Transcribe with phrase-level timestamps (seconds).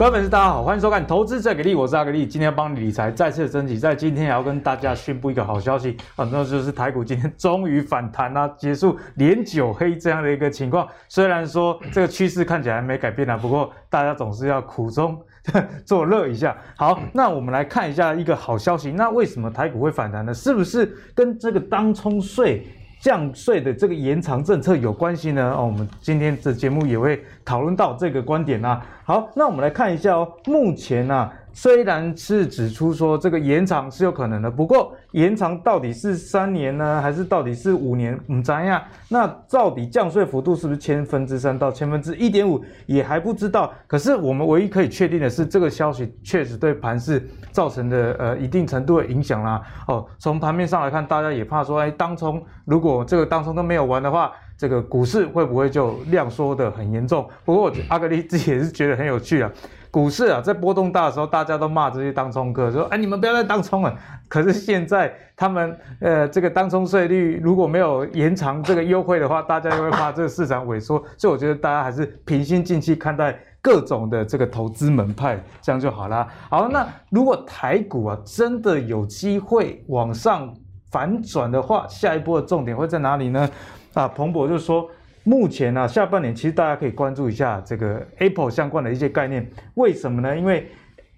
[0.00, 10.88] 各位粉丝，大家好，欢迎收看《投资再给力》，我是阿格力，今天要帮理财再次升级，在今天也要跟大家宣布一个好消息啊，那就是台股今天终于反弹啦、结束连九黑这样的一个情况。
[11.06, 15.20] 虽然说这个趋势看起来没改变啊，不过大家总是要苦中
[15.84, 16.56] 作乐一下。
[16.78, 20.32] 好，那我们来看一下一个好消息，那为什么台股会反弹呢？
[20.32, 22.66] 是不是跟这个当冲税？
[23.02, 25.54] 降税的这个延长政策有关系呢？
[25.56, 28.80] 哦，我们今天的节目也会讨论到这个观点啊。
[29.02, 31.32] 好，那我们来看一下哦，目前呢、啊。
[31.52, 38.16] 虽然是指出说这个延长是有可能的，不过延长到底是三年呢，还是到底是五年？
[38.28, 38.80] 嗯，怎样？
[39.08, 43.72] 那到底降税幅度是不是千分之三到千分之一点五，也还不知道。
[43.88, 49.60] 可是我们唯一可以确定的是，这个消息确实对盘市造成的呃一定程度的影响啦。
[49.88, 57.26] 哦，从盘面上来看，大家也怕说，哎，当冲如果这个当冲都没有完的话，这个股市会不会就量缩的很严重？
[57.46, 59.50] 不过阿格力自己也是觉得很有趣啊。
[59.90, 63.96] 股市啊，在波动大的时候，大家都骂这些当冲客，说：“哎，你们不要再当冲了。”
[64.28, 71.02] 可是现在他们呃，这个当冲税率如果没有延长这个优惠的话，大家又会怕这个市场萎缩。
[71.16, 76.28] 所以我觉得大家还是平心静气看待各种的这个投资门派，这样就好啦。
[76.50, 80.54] 好，那如果台股啊真的有机会往上
[80.90, 83.48] 反转的话，下一波的重点会在哪里呢？
[83.94, 84.88] 啊，彭博就说。
[85.22, 89.46] 目前呢、啊，下半年其实大家可以关注一下这个 Apple 相关的一些概念。
[89.74, 90.34] 为什么呢？
[90.34, 90.66] 因为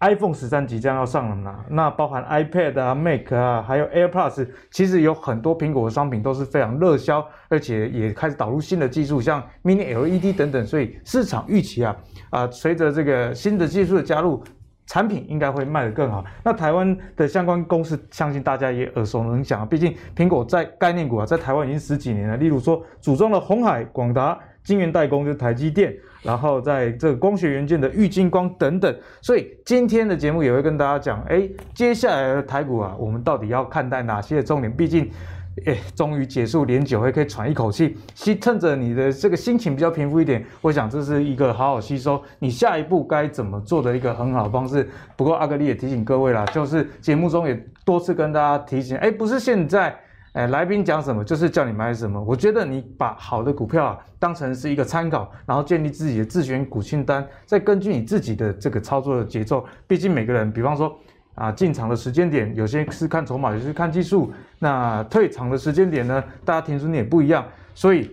[0.00, 10.66] iPhone 十三即将要上了嘛，那包含 iPad 啊、Mac 啊，还有 AirPods，其实有很多苹果的商品都是非常热销，而且也开始导入新的技术，像 Mini LED 等等。
[10.66, 11.96] 所以市场预期啊，
[12.30, 14.42] 啊，随着这个新的技术的加入。
[14.86, 16.24] 产品应该会卖得更好。
[16.44, 19.66] 那台湾的相关公司，相信大家也耳熟能详啊。
[19.66, 22.36] 毕竟苹果在概念股啊，在台湾已经十几年了。
[22.36, 28.94] 例如说，组装了鸿海、广达、晶圆代工就是台积电，然后在这个光学元件的玉晶光等等。
[29.20, 34.70] 所以今天的节目也会跟大家讲，哎，接下来的台股啊，我们到底要看待哪些重点？
[34.70, 35.10] 毕竟。
[35.66, 37.96] 哎，终于结束连九黑，可以喘一口气。
[38.14, 44.88] 吸，趁着你的这个心情比较平复一点，我想这是一个好好吸收你下一步该怎么做的一个很好的方式。
[45.14, 47.54] 不过阿格力也提醒各位啦，就是节目中也
[47.84, 49.94] 多次跟大家提醒，哎，不是现在，
[50.32, 52.18] 哎，来宾讲什么就是叫你买什么。
[52.22, 59.64] 我觉得你把好的股票啊当成是一个参考，然后建立自己的自选股清单，再根据你自己的这个操作的节奏。
[59.86, 60.98] 毕竟每个人，比方说。
[61.34, 64.32] 啊，进场的时间点，有些是看筹码，有些是看技术。
[64.58, 67.44] 那退场的时间点呢，大家停损点不一样。
[67.74, 68.10] 所以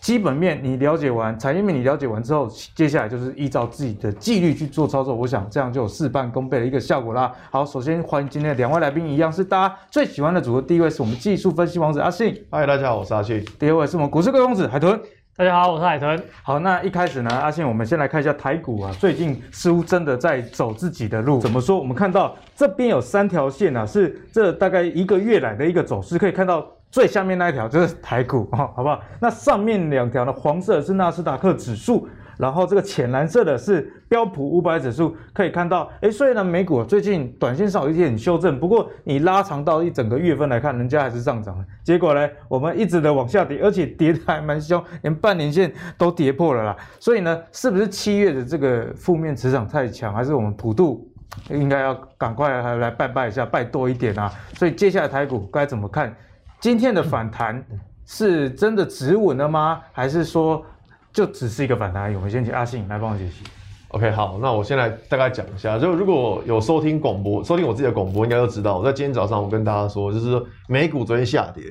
[0.00, 5.14] 基本面你了解完，产业面你了解完之后，接下来就是依照自己的纪律去做操作。
[5.14, 7.32] 我想这样就有事半功倍的一个效果啦。
[7.50, 10.60] 好，首先欢迎今天的两位来宾，一样是大家最喜欢的组合。
[10.60, 13.42] 第一位是我们技术分析王子阿信，嗨，大家好，我是阿信。
[13.58, 15.00] 第二位是我们股市贵公子海豚。
[15.36, 16.22] 大家好，我是海豚。
[16.44, 21.40] 好，那一开始呢，阿信，我们先来看一下台股啊，最近似乎真的在走自己的路。
[21.40, 21.76] 怎么说？
[21.76, 29.02] 我们看到这边有三条线啊，是这大概一个月来的一个走势，可以看到最下面那一条就是台股啊，好不好？
[29.18, 32.08] 那上面两条呢，黄色是纳斯达克指数。
[32.36, 41.64] 然后这个浅蓝色的是标普五百指数，可以看到，哎，虽然美股最近短线上有一点修正，不过你拉长到一整个月份来看，人家还是上涨的。
[41.82, 46.76] 结果呢，我们一直的往下跌，而且跌的还蛮凶，连半年线都跌破了啦。
[46.98, 51.08] 所以呢，是不是七月的这个负面磁场太强，还是我们普渡
[51.50, 54.32] 应该要赶快来来拜拜一下，拜多一点啊？
[54.54, 56.14] 所以接下来台股该怎么看？
[56.60, 57.62] 今天的反弹
[58.06, 59.80] 是真的止稳了吗？
[59.92, 60.64] 还是说？
[61.14, 62.16] 就只是一个反弹而已。
[62.16, 63.44] 我们先请阿信来帮我解析。
[63.88, 65.78] OK，好，那我先来大概讲一下。
[65.78, 71.62] 就如果有收听广播、收听我自己的广播，应该都知道，我在今天早上我跟大家说，就是说美股昨天下跌，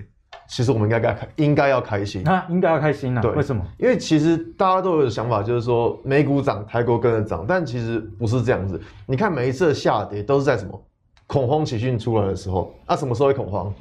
[0.48, 2.24] 其实我们应该该开，应该要开心。
[2.24, 3.22] 那应该要开心啊？
[3.22, 3.62] 对，为什么？
[3.78, 8.82] 因为其实大家都有想法，就是说美股涨，台股跟着涨，但其实不是这样子。
[9.06, 10.82] 你看每一次的下跌都是在什么
[11.28, 13.74] 恐慌情绪出来的时候，那、啊、什么时候会恐慌？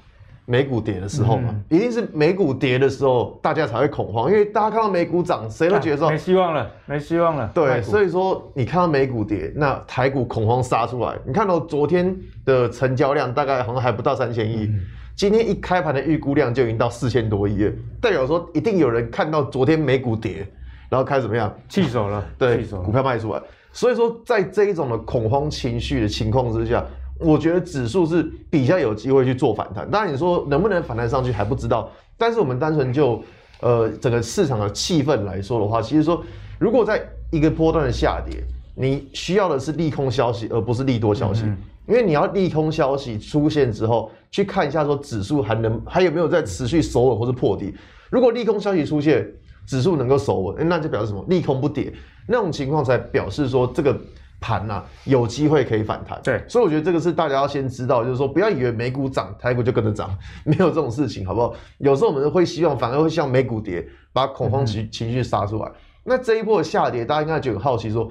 [0.53, 7.51] 美股跌的时候嘛，嗯、一定是美股跌的时候，大家才会恐慌，因为大家看到美股涨，谁都觉得说没希望了，没希望了。
[7.55, 11.17] 对，所以说你看到美股跌，那台股恐慌杀出来。
[11.25, 12.15] 你看到昨天
[12.45, 14.71] 的成交量大概好像还不到三千亿，
[15.17, 20.47] 今天一开盘的预估量就已经到四千多亿了，代表说一定有人看到昨天美股跌，
[20.91, 21.51] 然后开始怎么样？
[21.67, 23.41] 弃手了，对，股票卖出来。
[23.73, 26.85] 所以说在这一种的恐慌情绪的情况之下。
[27.23, 31.91] 我觉得指数是比较有机会去做反弹，当然你说能不能反弹上去还不知道。
[32.19, 33.23] 但是我们单纯就
[33.61, 36.23] 呃整个市场的气氛来说的话，其实说
[36.59, 38.43] 如果在一个波段的下跌，
[38.75, 41.45] 你需要的是利空消息，而不是利多消息。
[41.89, 47.75] 因为你要利空消息出现之后，去看一下说指数还能还有没有在持续守稳或是破底。
[48.11, 49.27] 如果利空消息出现，
[49.67, 51.25] 指数能够守稳，那就表示什么？
[51.29, 51.93] 利空不跌，
[52.29, 53.97] 那种情况才表示说这个。
[54.43, 56.21] 盘呐有机会可以反弹。
[56.23, 60.11] 对，所以我觉得这个是大家要先知道，就是说不要以为美股涨，台股就跟着涨，
[60.45, 61.55] 没有这种事情，好不好？
[61.79, 65.67] 有时候我们会希望反而会像美股跌，把恐慌情情绪杀出来。
[65.67, 65.73] 嗯、
[66.05, 68.11] 那这一波的下跌，大家应该就很好奇说，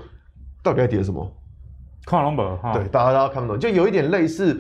[0.64, 1.32] 到底在跌什么？
[2.04, 4.60] 看不懂，对，大家都看不懂，就有一点类似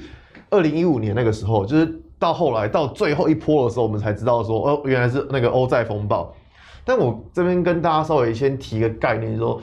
[0.51, 6.31] 二零一五年那个时候，就是到后来到最后一波的时候，我们才知道说，哦，原来是那个欧债风暴。
[6.83, 9.61] 但我这边跟大家稍微先提个概念，就是说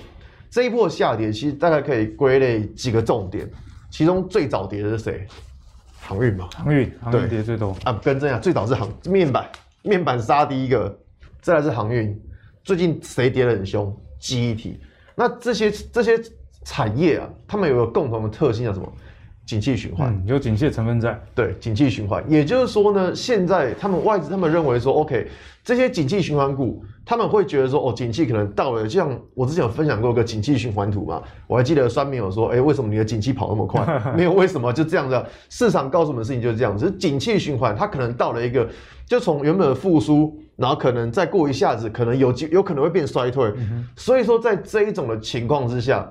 [0.50, 3.48] 这一波下跌其实大概可以归类几个重点，
[3.90, 5.26] 其中最早跌的是谁？
[6.00, 7.92] 航运嘛，航运，航运跌最多啊。
[8.02, 9.46] 跟这样，最早是航面板，
[9.82, 10.98] 面板杀第一个，
[11.40, 12.18] 再来是航运。
[12.64, 13.94] 最近谁跌得很凶？
[14.18, 14.80] 记忆体。
[15.14, 16.18] 那这些这些
[16.64, 18.90] 产业啊，他们有个共同的特性叫什么？
[19.48, 21.18] 景气循环，嗯，有景气的成分在。
[21.34, 25.26] 对，景气循环，也就是说呢，现在他们外资他们认为说，OK，
[25.64, 28.82] 这些景气循环股，他们会觉得说，哦，景气可能到了。
[28.82, 33.82] 就像我之前有分享过一个景气循环图嘛，我还记得酸民有说，哎、欸，为什么你的景气跑那么快？
[34.14, 35.26] 没有为什么，就这样的。
[35.48, 38.68] 市场告诉我们的事情就是这样子，景气循环它可能到了一个，
[39.06, 43.50] 就从原本的复苏，然后可能再过一下子，可能有有可能会变衰退。
[43.56, 46.06] 嗯、所以说，在这一种的情况之下。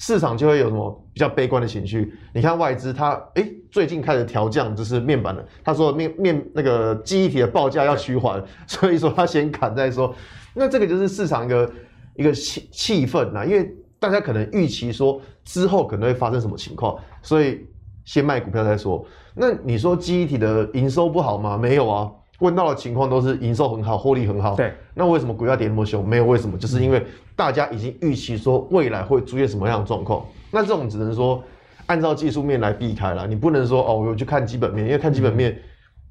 [0.00, 2.10] 市场就会有什么比较悲观的情绪？
[2.32, 10.14] 你看外资它哎、最近开始调降，就是面板的，他说面面那个记忆体的报价要趋缓， 所以说他先砍再说。
[10.54, 11.70] 那这个就是市场一个
[12.16, 17.60] 一个气气氛呐，因为大家可能预期说之后可能会发生什么情况，所以
[18.06, 19.04] 先卖股票再说。
[19.34, 21.58] 那你说记忆体的营收不好吗？
[21.58, 22.10] 没有啊。
[22.40, 24.54] 问到的情况都是营收很好，获利很好。
[24.56, 26.06] 对，那为什么股价跌那么凶？
[26.06, 27.06] 没有为什么，就是因为
[27.36, 30.24] 大家已经预期说未来会出现什么样的状况。
[30.50, 31.42] 那这种只能说
[31.86, 35.52] 按照技术面来避开了，你不能说哦，我去看基本面，因为看基本面，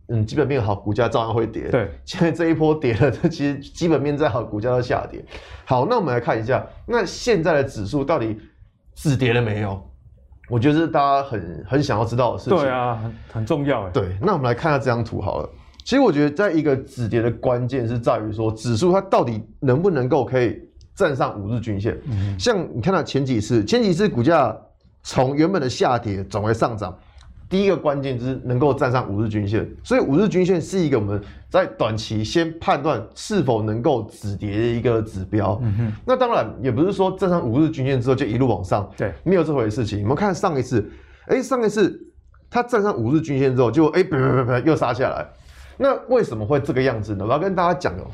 [0.08, 1.70] 嗯，嗯，基本面好，股价照样会跌。
[1.70, 5.24] 对，现在这一波跌了，这其实基本面再好，股价都下跌。
[5.66, 8.40] 好，那我们来看一下，那现在的指数到底
[8.96, 9.82] 止跌了没有？
[10.50, 12.58] 我觉得是大家很很想要知道的事情。
[12.58, 13.92] 对啊，很很重要哎。
[13.92, 15.50] 对，那我们来看一下这张图好了。
[15.90, 20.56] 其实我觉得，在一个止跌的关键是在于说，指数它到底能不能够可以
[20.94, 22.00] 站上五日均线。
[22.38, 24.56] 像你看到前几次，前几次股价
[25.02, 26.96] 从原本的下跌转为上涨，
[27.50, 29.68] 第一个关键就是能够站上五日均线。
[29.84, 31.20] 所以五日均线是一个我们
[31.50, 35.60] 在短期先判断是否能够止跌的一个指标。
[36.06, 40.04] 那当然也不是说站上五日均线之后就一路往上，对，没有这回事情。
[40.04, 40.88] 我们看上一次，
[41.26, 42.00] 哎，上一次
[42.48, 45.26] 它站上五日均线之后就，就哎，啪啪啪啪又杀下来。
[45.82, 47.24] 那为什么会这个样子呢？
[47.26, 48.06] 我要跟大家讲哦，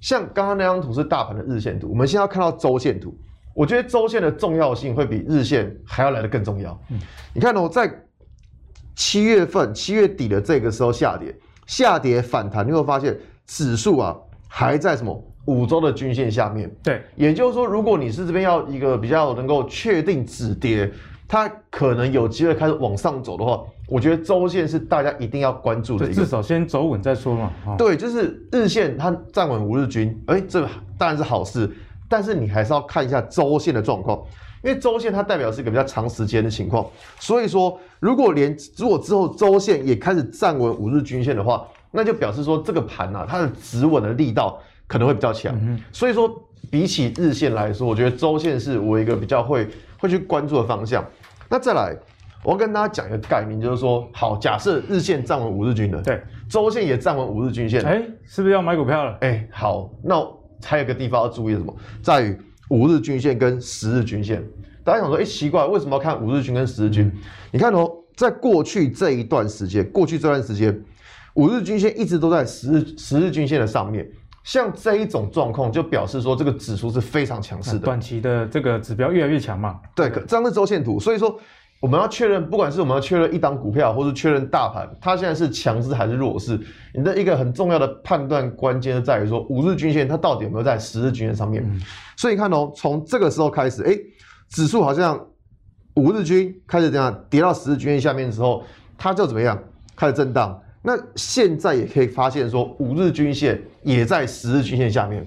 [0.00, 3.12] 像刚刚那张图是大盘的日线图，我们现在要看到周线图。
[3.54, 6.80] 我觉得周线的重要性会比日线还要来得更重要。
[6.90, 7.00] 嗯，
[7.34, 7.92] 你看哦，在
[8.94, 11.34] 七月份七月底的这个时候下跌，
[11.66, 14.16] 下跌反弹，你会发现指数啊
[14.46, 16.70] 还在什么五周的均线下面。
[16.84, 20.88] 对，也就是说，如果你是这边要一个比较能够确定止跌，
[21.26, 23.64] 它可能有机会开始往上走的话。
[23.88, 27.52] 我觉得周线是大家一定要关注的一个，至少先走稳再说嘛。
[27.78, 30.68] 对，就是日线它站稳五日均，哎，这
[30.98, 31.70] 当然是好事。
[32.08, 34.20] 但是你还是要看一下周线的状况，
[34.62, 36.84] 因为周线它代表是一个比较长时间的情况。
[37.20, 45.56] 所以说，如果连如果之后周线也开始站稳五日均线的话，那就表示说这个盘呐，它的止稳的力道可能会比较强。
[45.62, 46.28] 嗯、所以说，
[46.70, 51.04] 比起日线来说，我觉得周线是我一个比较会会去关注的方向。
[51.48, 51.96] 那再来。
[52.46, 59.18] 我要跟大家讲一个概念，就是说，好，假设日线站稳五日均的，对，周线也站稳五日均线，哎，是不是要买股票了？
[59.22, 60.14] 哎，好，那
[60.62, 61.74] 还有一个地方要注意什么？
[62.00, 62.38] 在于
[62.70, 64.40] 五日均线跟十日均线。
[64.84, 67.06] 大家想说，哎，奇怪，为什么要看五日均跟十日均？
[67.06, 67.12] 嗯、
[67.50, 70.80] 你看哦，在过去这一段时间，过去这段时间，
[71.34, 74.08] 五日均线一直都在十日十日均线的上面。
[74.44, 79.80] 像这一种状况，就表示说这个指数是非常强势的，短期的这个指标越来越强嘛。
[79.96, 81.36] 对，这张是周线图，所以说。
[81.78, 86.58] 我们要确认，不管是我们要确认一档股票，或是确认大盘，它现在是强势还是弱势，
[86.94, 91.62] 你的一个很重要的判断关键就在于说，五日均线它到底有没有在十日均线上面。
[91.66, 91.80] 嗯、
[92.16, 93.92] 所以你看哦，从这个时候开始，哎，
[94.48, 95.22] 指数好像
[95.94, 98.64] 五日均开始这样跌到十日均线下面之后，
[98.96, 99.62] 它就怎么样
[99.94, 100.58] 开始震荡。
[100.82, 105.26] 那现在也可以发现说，五日均线也在十日均线下面。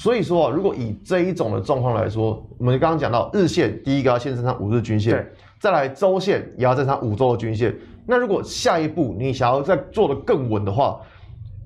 [0.00, 5.28] 所以说啊，如果以这一种的状况来说，我们刚刚讲到日线，第一个要先站上五日均线，
[5.58, 7.74] 再来周线也要站上五周的均线。
[8.06, 11.00] 那如果下一步你想要再做得更稳的话，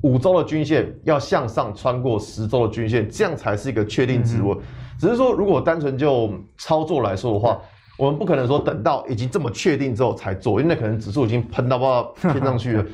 [0.02, 4.56] 五周的均线要向上穿过十周的均线，这样才是一个确定止稳。
[4.98, 7.60] 只是说，如果单纯就操作来说的话，
[7.98, 12.86] 我们不可能说等到已经这么确定之后才做，因为那可能指数已经喷到不知道 天上去了。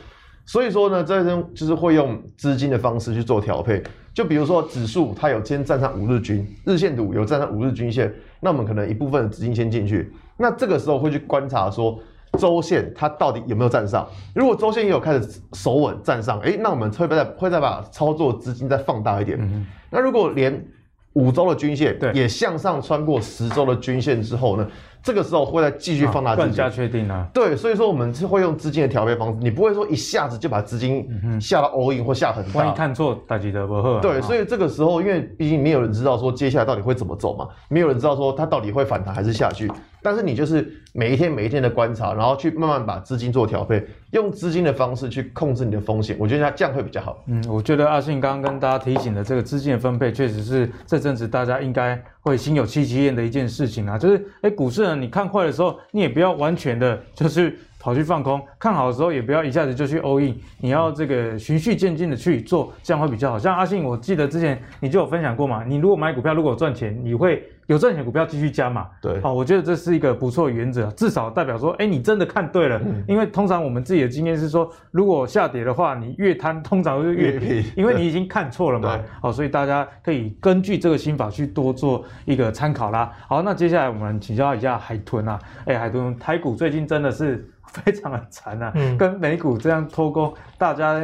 [0.44, 3.80] 所以说呢，这边就是会用资金的方式去做调配。
[4.18, 11.96] 就比如说指数它有先站上五日均，日线图有站上五日均线，那我们可能一部分的资金先进去，那这个时候会去观察说
[12.36, 19.38] 周线它到底有没有站上，如果周线也有开始守稳站上，哎，那我们会不会再会再把操作资金再放大一点？
[19.40, 20.66] 嗯、那如果连
[21.12, 24.68] 五周的均线也向上穿过十周的均线之后呢？
[25.08, 27.26] 这个时候会再继续放大资金，更加确定啊。
[27.32, 31.08] 对，所以说我们是会用资金的调配方式，你不会说一下子就把资金
[31.40, 32.60] 下到 all in 或下很大。
[32.60, 34.00] 万一看错，大吉得不贺。
[34.00, 39.66] 对，所以这个时候，因为毕竟没有人知道说接下来到底会怎么走嘛，没有人知道说它到底会反弹还是下去。
[40.02, 47.24] 但是你就是每一天每一天的观察，然后去慢慢把资金做调配，用资金的方式去控制你的风险，我觉得它这样会比较好。
[47.26, 53.98] 嗯，我觉得阿信刚刚跟大家提醒的这个资金的分配，确实是这阵子大家应该会心有戚戚焉的一件事情啊。
[53.98, 60.34] 就是，哎，股市呢，你看坏的时候，你也不要完全的，就是跑去放空；看好的时候，也不要一下子就去 all in。
[60.60, 63.38] 你要这个循序渐进的去做，这样会比较好。
[63.38, 67.42] 像阿信，我记得之前你就有分享过嘛，你如果买股票，如果赚钱，你会。
[67.68, 72.80] 有赚钱股票继续加码，对，好，我觉得这是一个不错的原则，至少代表说，哎，你真的看对了。
[72.82, 78.98] 嗯、因为通常我们自己的经验是说，如果下跌的话，你越贪，通常会越赔，因为你已经看错了嘛。
[79.20, 83.12] 好，所以大家可以根据这个心法去多做一个参考啦。
[83.28, 90.98] 好，那接下来我们请教一下海豚啊，哎，海豚，台股最近真的是非常的惨啊，嗯、跟美股这样脱钩，大家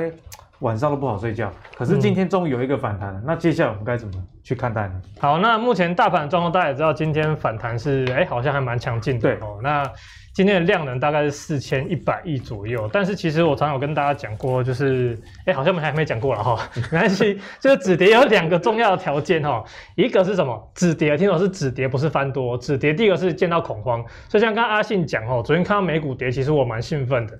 [0.60, 1.52] 晚上都不好睡觉。
[1.76, 4.14] 可是今天终于有一个反弹了，嗯、那接下来我们该怎么？
[4.44, 5.00] 去看待呢？
[5.18, 9.20] 好，那目前大盘的状况大家也知道，今天反弹是哎、欸，好像还蛮强劲的。
[9.20, 9.90] 对哦，那
[10.34, 12.86] 今天的量能大概是四千一百亿左右。
[12.92, 16.58] 但是其实我常常有跟大家讲过，就是哎、欸，好像我们还没讲过了哈。
[16.92, 19.64] 没关系，就是止跌有两个重要的条件哈，
[19.96, 20.70] 一个是什么？
[20.74, 22.58] 止跌，听懂是止跌，不是翻多。
[22.58, 24.04] 止跌第一个是见到恐慌。
[24.28, 27.32] 所以像刚刚阿信讲哦，昨天看到美股跌，其实我蛮兴奋的。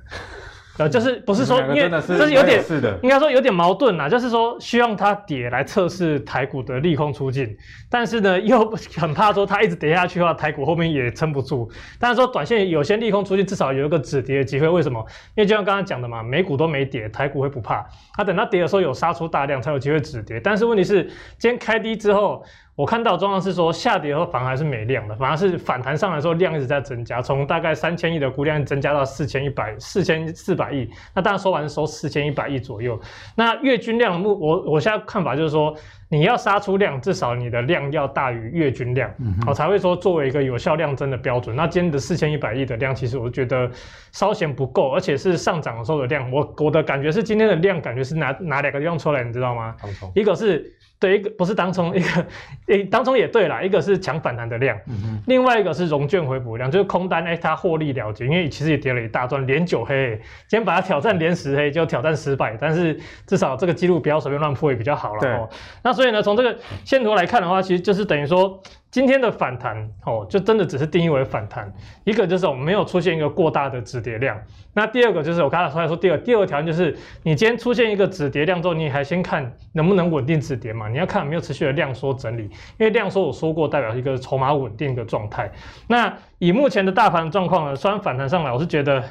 [0.76, 2.61] 呃，就是不是说，因为这是有点，
[3.02, 7.57] 应该说有点矛盾啦，就是说希望它跌来测试台股的利空出尽，
[7.88, 11.71] 但是呢又 很怕说它一直跌下去的话，台股后面也撑不住。
[11.99, 14.69] 但是说短线有些利空出尽，至少有一个止跌的机会。
[14.69, 14.99] 为什么？
[15.37, 17.87] 因为就像刚刚讲的嘛，美股都没跌，台股会不怕。
[18.14, 20.40] 它等它跌的时候有杀出大量，才有机会止跌。
[20.40, 21.04] 但是问题是，
[21.38, 22.45] 今天开低之后。
[22.76, 30.90] 我看到状况是说，下跌后反而还是没量的，反而是反弹上来之后量一直在增加，从大概三千亿的估量增加到四千一百四千四百亿。
[31.14, 33.00] 那当然收完收四千一百亿左右。
[33.37, 35.73] 那月均量目，我我现在看法就是说，
[36.09, 41.54] 你要杀出量，至少你的量要大于月均量，我、嗯、哼才会说作为一个有效量增的标准。
[41.54, 43.71] 那今天的四千一百亿的量，其实我觉得
[44.14, 46.30] 稍嫌不够，而且是上涨的时候的量。
[46.30, 49.76] 我我的感觉是今天的量感觉是哪哪两个地方出来，你知道吗？
[50.00, 50.73] 从一个是。
[51.00, 52.26] 对，一个不是当冲，一个
[52.68, 60.18] 诶，当冲也对啦，一个是抢反弹的量，嗯、哼另外一个是融券回补量，就是空单哎，它获利了结，因为其实也跌了一大段，连九黑，
[60.49, 65.47] 今天把它挑战连十黑就挑战失败，但是至少这个记录不要随便乱破也比较好了对哦。
[65.83, 66.56] 那所以呢，从这个
[66.87, 68.62] 线图来看的话，其实就是等于说。
[68.94, 71.68] 今天的反弹哦，就真的只是定义为反弹。
[72.04, 74.40] 一个就是我们没有出现一个过大的止跌量。
[74.72, 80.88] 那第二个就是我刚才说来说，第二第二条就是你今天出现一个止跌量之后，你还先看能不能稳定止跌嘛？
[80.88, 85.50] 你要看有没有持续的量缩整理，因为量缩我说过代表一个筹码稳定的状态。
[85.88, 89.02] 那以目前的大盘状况呢，虽然反弹上来，我是觉得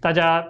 [0.00, 0.44] 大家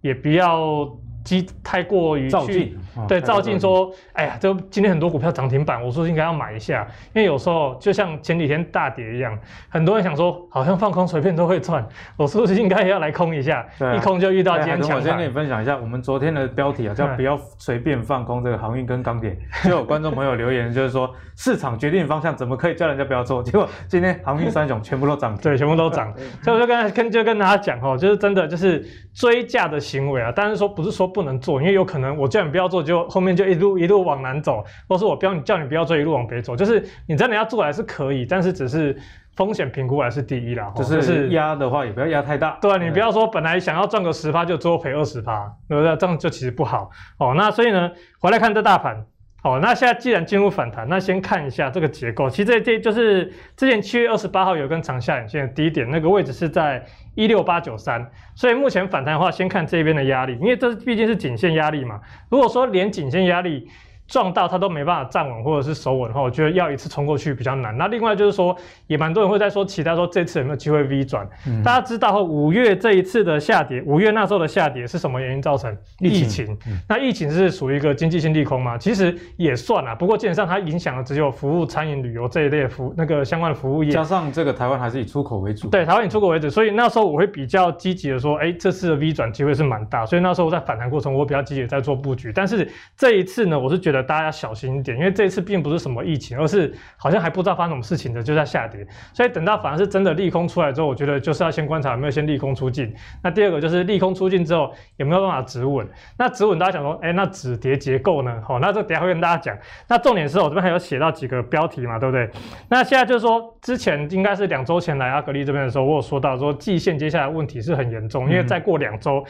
[0.00, 0.90] 也不要。
[1.26, 2.78] 机太过于去
[3.08, 9.36] 对照进说，哎呀，就今天很多股票涨停板，我说应该要买一下，因为有时候就像前几天大跌一样，
[9.68, 11.84] 很多人想说好像放空随便都会赚，
[12.16, 13.66] 我是不是应该要来空一下？
[13.96, 14.96] 一空就遇到今天强。
[14.96, 19.36] 我先跟你分享一下我们昨天的标题啊，叫不要随便放空这个航运跟钢铁。
[19.64, 23.42] 就有观众朋友留言就是说，市场决定方向怎么可以叫人家不要做？
[23.42, 26.14] 结果今天航运三雄全部都涨，对，全部都涨。
[26.42, 31.15] 所以我就跟跟就跟大家讲哦，就是真的就是追价的行为啊，但是说不是说。
[31.16, 36.54] 不能做，因为有可能我叫你不要做，就后面就一路一路往南走，或是我标你叫你不要做，一路往北走。
[36.54, 38.94] 就是你真的要做还是可以，但是只是
[39.34, 40.70] 风险评估还是第一啦。
[40.76, 42.58] 就是压的话也不要压太大。
[42.60, 45.96] 对啊，你不要说本来想要赚个十趴，就最后赔二十趴，对不对？
[45.96, 47.32] 这样就其实不好哦。
[47.34, 49.06] 那所以呢，回来看这大盘。
[49.46, 52.28] 哦，那现在既然进入反弹，那先看一下这个结构。
[52.28, 56.84] 其实这这就是之前七月二十八号有根长下影线的低点，那个位置是在
[57.14, 58.04] 一六八九三。
[58.34, 62.00] 所以目前反弹的话，先看这边的压力，因为这毕竟是颈线压力嘛。
[62.28, 63.68] 如果说连颈线压力，
[64.08, 67.76] 撞到他都没办法站稳或者是守稳的话，我觉得要一次冲过去比较难。
[67.76, 71.28] 那另外就是说，也蛮多人会在说期待说这次有没有机会 V 转？
[71.46, 75.76] 嗯、大家知道五月这一次的下跌，五月那时候的下跌是什么原因造成？
[75.98, 76.46] 疫情。
[76.68, 78.78] 嗯、那疫情是属于一个经济性利空吗？
[78.78, 83.90] 其实也算啊，不过基本上它影响的只有服务、餐饮、旅游这一类服那个相关的服务业。
[83.90, 85.68] 加上这个台湾还是以出口为主。
[85.68, 90.06] 对，台湾以出口为主，所以那时候我会比较积极的说，哎、欸，这次的 V 转机会是蛮大。
[90.06, 92.32] 所以那时候我在反弹过程，我比较积极在做布局。
[92.32, 93.95] 但是这一次呢，我是觉得。
[93.96, 102.94] 得大家要小心一点，因为这一次并不是什么疫情，而是好像还不知道发生什么事情的就在下跌，所以等到反而是真的利空出来之后，我觉得就是要先观察有没有先利空出尽。
[103.22, 105.88] 那第二个就是利空出尽之后有没有办法止稳？
[106.18, 108.42] 那止稳大家想说，哎、欸，那止跌结构呢？
[108.46, 109.56] 好，那这等下会跟大家讲。
[109.88, 112.30] 那重点是我这边还有写到几个标题嘛，对不对？
[112.68, 119.24] 那现在就是说，之前应该是两周前来阿格力这边的时候，我有说到说季线接下来问题是很严重，因为再过两周。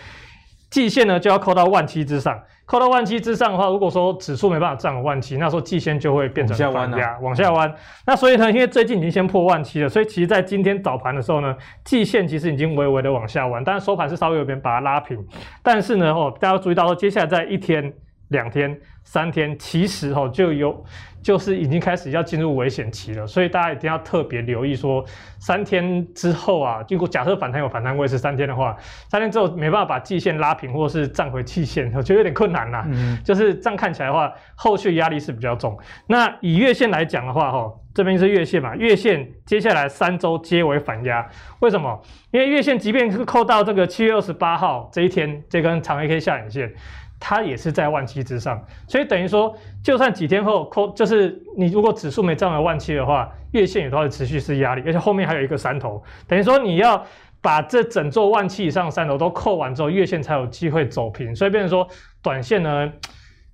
[0.70, 7.74] 季线呢就要扣到万七之上，扣到万七之上的话，如果说指数没办法站稳万七，那时候季线就会变成反压往下弯、啊。
[8.06, 15.24] 那所以呢，因为最近已经先破万七了，所以其实在今天早盘的时候呢，季线其实已经微微的往下弯，但是收盘是稍微有点把它拉平。
[15.62, 17.92] 但是呢，哦，大家要注意到说，接下来在一天、
[18.28, 20.84] 两天、三天，其实哦就有。
[21.26, 25.04] 就是已经开始要进入危险期了，所以大家一定要特别留意说，
[25.40, 28.76] 三天之后啊，如果假设反弹有反弹位是三天的话，
[29.08, 32.86] 三天之后没办法把季线拉平，或者是站回季线，我觉得有点困难啦。
[32.92, 35.76] 嗯，就是这样看起来的话，后续压力是比较重。
[36.06, 41.26] 那以月线来讲的话，哈，这边是月线嘛，月线接下来三周皆为反压，
[41.58, 42.00] 为什么？
[42.30, 46.72] 因为月线即便是扣到这个七月二十八号这一天，这根长 A K 下影线。
[47.18, 57.04] 它也是在万七之上，所以等于说，就算几天后扣，就是你如果指数没站稳万七的话，月线也都会持续是压力，而且后面还有一个山头，等于说你要
[57.40, 61.34] 把这整座万七以上的山头都扣完之后，月线才有机会走平。
[61.34, 61.88] 所以变成说，
[62.22, 62.92] 短线呢，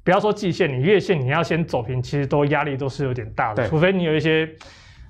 [0.02, 4.48] 不要说季线，你月线你要先走平，其实都压力都是有点大的，除非你有一些。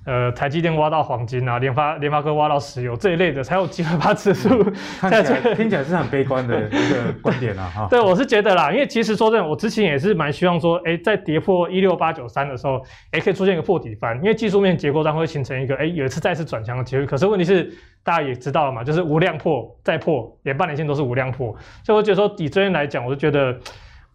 [0.05, 4.49] 呃，台积电挖到黄金啊，联发联发科挖到石油这一类的，才有机会把指数
[4.99, 7.71] 看起来听起来是很悲观的一个观点啊。
[7.73, 7.87] 哈。
[7.91, 12.81] 对，我是觉得啦，因为其实说真的，我之前也是蛮希望说，哎，在跌破一六八九三的时候，
[13.11, 17.05] 哎，可以出现一个破底翻，因为技术面结构上会形成一个，哎，有一次再次转强的机会。
[17.05, 17.71] 可是问题是，
[18.03, 23.57] 大家也知道了嘛，就是无量破再破，连半年线都是无量破，所以我觉得说，以这边来讲，我就觉得。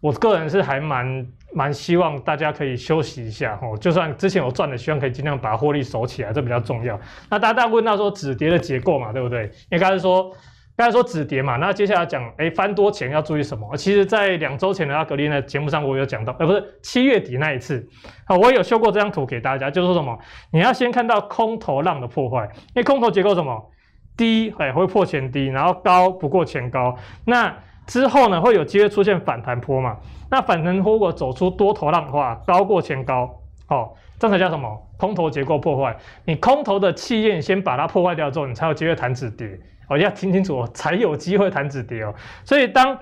[0.01, 6.99] 我个人是还蛮蛮希望大家可以休息一下哦，就算之前有赚的，希望可以尽量把获利守起来，这比较重要。
[7.29, 9.43] 那大家大家问到说止跌的结构嘛，对不对？
[9.43, 10.31] 因为刚才说
[10.77, 13.75] 刚才说止跌嘛，那接下来讲哎、翻多前要注意什么？
[13.75, 17.85] 其实，在两周前的阿格力的节目上，我有讲到，呃，不是七月底那一次，
[18.25, 20.17] 好，我有秀过这张图给大家，就是说什么？
[20.51, 23.71] 你要先看到空头浪的破坏，因为空头结构什么？
[24.15, 27.53] 低哎会破前低，然后高不过前高，那。
[27.89, 29.97] 之后呢，会有机会出现反弹波嘛？
[30.29, 34.87] 那反弹波如果走出多头浪的话，高过前高，哦，这才叫什么？
[34.97, 35.97] 空头结构破坏。
[36.23, 39.59] 你空头的气焰先把它破坏掉之后，你才有机会弹止跌。
[39.89, 42.13] 哦，要听清楚哦，才有机会弹止跌哦。
[42.45, 42.95] 所以当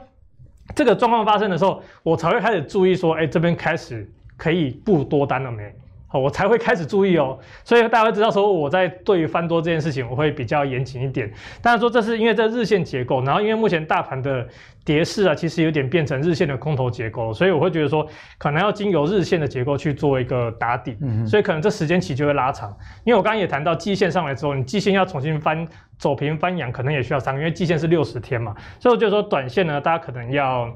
[0.74, 5.64] 这个状况发生的时候，我才会开始注意说，哎，这边开始可以布多单了没？
[6.10, 11.30] 好，我才会开始注意哦，所以大家会知道说我在对于翻多这件事情，我会比较严谨一点。
[11.62, 14.48] 当然说这是因为这日线结构，然后因为目前大盘的
[14.86, 22.70] 跌势啊，其实有点变成日线的空头结构，所以我会觉得说可能要经由日线的结构去做一个打底，嗯，所以可能这时间期就会拉长。
[23.04, 25.68] 因为我刚刚也谈到季线上来之后，你季线要重新翻
[25.98, 30.74] 走平翻阳，可能也需要三个，因为季线是六十天嘛，所以我觉得说短线呢，大家可能要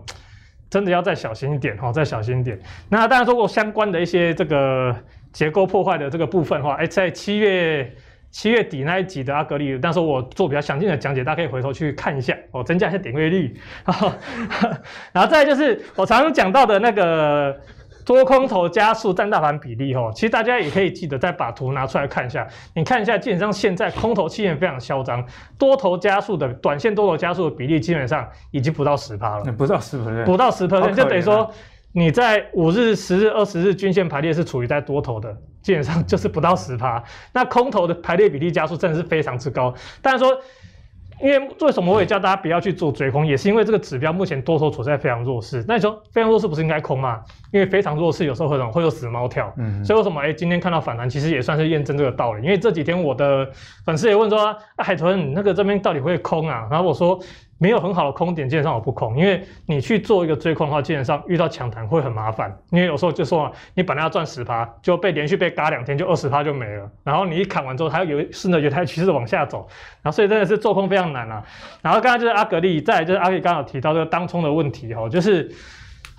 [0.72, 2.60] 真的要再小心一点哦，再小心一点。
[2.90, 4.96] 那当然如果相关的一些这个。
[5.34, 7.90] 结构破坏的这个部分的话，哎，在七月
[8.32, 13.58] 七月底那一集的阿格里，但是我做比较详尽的讲解，大家可以回头去看一下哦，增加一下点阅率。
[15.14, 17.58] 然后再就是我常常讲到的那个
[18.12, 22.45] 多空头加速占大盘比例哦，其实大家也可以记得再把图拿出来看一下，
[22.76, 25.26] 你看一下，基本上现在空头气焰非常嚣张，
[25.58, 31.50] 多头加速的短线多头加速的比例基本上已经不到十趴了，不到十 percent，不到十 percent，就等于说。
[31.93, 37.04] 你在五日、十日、二十日均线排列是处于在多头的，基本上就是不到十趴。
[37.34, 39.74] 那空头的排列比例加速真的是非常之高。
[40.02, 40.34] 但是说，
[41.22, 45.64] 因为为什么我也叫大家不要去做追空，也是因为这个指标目前多头处在非常弱势。
[45.68, 47.22] 那你说非常弱势不是应该空吗？
[47.52, 49.54] 因为非常弱势有时候会有会有死猫跳。
[49.58, 49.84] 嗯。
[49.86, 50.22] 所以为什么？
[50.22, 52.44] 哎，今天看到反弹，其实也算是验证这个道理。
[52.44, 53.50] 因为这几天我的
[53.86, 56.68] 粉丝也问说，啊，海豚，那个这边到底会空啊？
[56.70, 57.20] 然后我说。
[57.62, 66.89] 没有很好的空点，基本上我不空，因为你去做一个追空的话，基本上遇到强弹会很麻烦，因为有时候就说你本来要赚十趴，就被连续被嘎两天，就二十趴就没了。
[67.04, 69.67] 然后你一砍完之后，它又有顺着有台趋势往下走，
[70.02, 71.45] 然后所以真的是做空非常难啊。
[71.84, 75.52] 然后刚才就是阿格力，再来就是阿格力刚好提到这个当冲的问题哈，就是。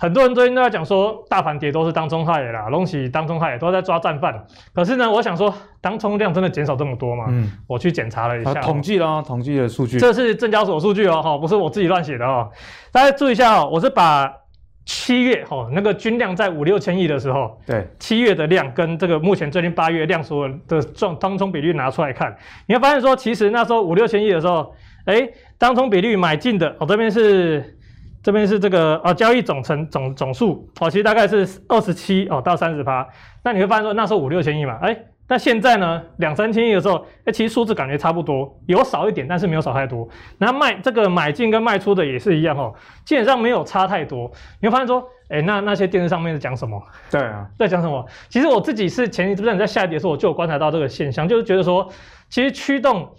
[0.03, 4.45] 很多人最近都在讲说，大盘跌都是当冲害的啦，隆起当冲害都在抓战犯。
[4.73, 7.27] 可是呢，我想说，当冲量真的减少这么多吗？
[7.29, 12.51] 嗯，我去检查了一下，统计了统计的数据，这是证交所数据哦，哈，不是我自己乱写的哦。
[12.91, 14.29] 大家注意一下哦，我是把
[14.85, 22.35] 七月哈那个均量在五六千亿的时候，对，七月的量跟这个目前最近八月量所的状当冲比率拿出来看，
[22.67, 27.77] 你会发现说，其实那时候五六千亿的时候，哎，当冲比率买进的，我这边是。
[28.23, 33.05] 这边是这个啊，交易总成总总数哦，其实大概是二十七哦到三十趴。
[33.43, 40.07] 那你会发现说那时候五六千亿嘛，哎，那现在呢两三千亿的时候，哎，其实数字感觉差不多，有少一点，但是没有少太多。
[40.37, 42.73] 那卖这个买进跟卖出的也是一样哦，
[43.05, 44.31] 基本上没有差太多。
[44.61, 46.81] 你会发现说，哎，那那些电视上面在讲什么？
[47.11, 48.05] 对啊，在讲什么？
[48.29, 51.89] 其实我自己是前一阵在下跌的时候，我就有观察到这个现象，就是觉得说，
[52.29, 53.13] 其实驱动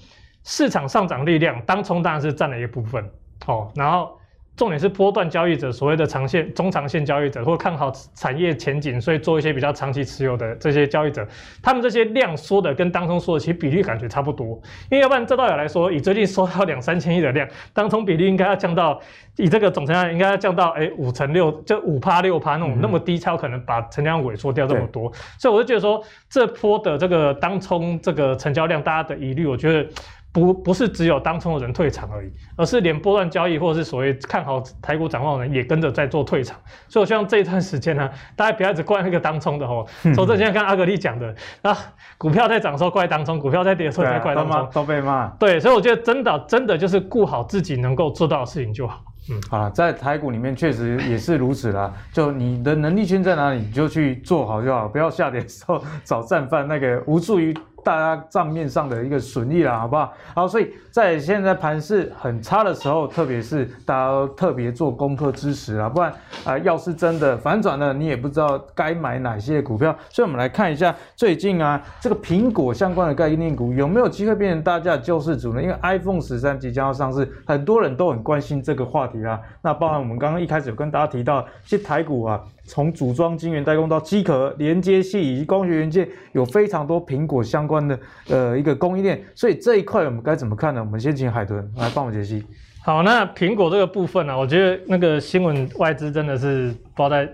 [0.44, 3.04] 市场上涨力量，当冲当然是占了一部分
[3.46, 4.18] 哦，然后。
[4.56, 11.26] 重点是波段交易者，所谓的长线、中长线交易者，或看好产业前景，所以做一些比较长期持有的这些交易者，
[11.60, 14.60] 他们这些量缩的跟当冲缩的其实比例感觉差不多。
[14.90, 19.00] 因为要不然，这道理来说，以最近缩到两三千亿的量，当冲比例应该要降到，
[19.36, 25.12] 以这个总成交量应该要降到哎五成六，就五趴六趴那种、那么低，才有可能把成交量萎缩掉这么多。
[25.36, 29.88] 所以我就觉得说，这波的这个当冲这个成交量，大家的疑虑，我觉得。
[30.34, 36.58] 不不是只有当冲的人退场而已，而是连波段交易或者是所谓看好台股展望的人也跟着在做退场。
[36.88, 39.86] 所以我希望这一段时间呢，大家不要只怪那个当冲的哦。
[40.12, 41.78] 说这现在跟阿格力讲的，啊，
[42.18, 45.28] 股票在涨的时候怪当冲，股票在跌的时候才怪当冲，都被骂。
[45.38, 49.04] 对，所以我觉得真的真的就是顾好自己能够做到的事情就好。
[49.30, 51.92] 嗯，啊，在台股里面确实也是如此啦。
[52.12, 57.56] 就你的能力圈在哪里，你就去做好就好，不要下跌的时候 找战犯，那个无助于。
[57.84, 60.12] 大家账面上的一个损益啦，好不好？
[60.34, 66.12] 好，所以在现在盘势很差的时候，特别是大家都特别做功课支持啊，不然
[66.44, 69.94] 啊、要是真的反转了，你也不知道该买哪些股票。
[70.10, 75.62] 所以，我们来看一下最近啊，这个苹果相关的概念股有没有机会变成大家的救世主呢？
[75.62, 79.38] 因为 iPhone 十三即将要上市，很多人都很关心这个话题啊。
[79.62, 82.40] 那包含我们刚刚一开始有跟大家提到，其实台股啊。
[82.64, 87.98] 从组装晶圆代工到机壳连接器以及光学元件，有非常多苹果相关的
[88.28, 90.80] 呃一个供应链，所以这一块我们该怎么看呢？
[90.80, 92.44] 我们先请海豚来帮我解析。
[92.82, 97.26] 好，那苹果这个部分呢、啊，我觉得那个新闻外资真的是不知道在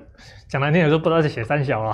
[0.48, 1.92] 讲难听点说不知道在写三小了，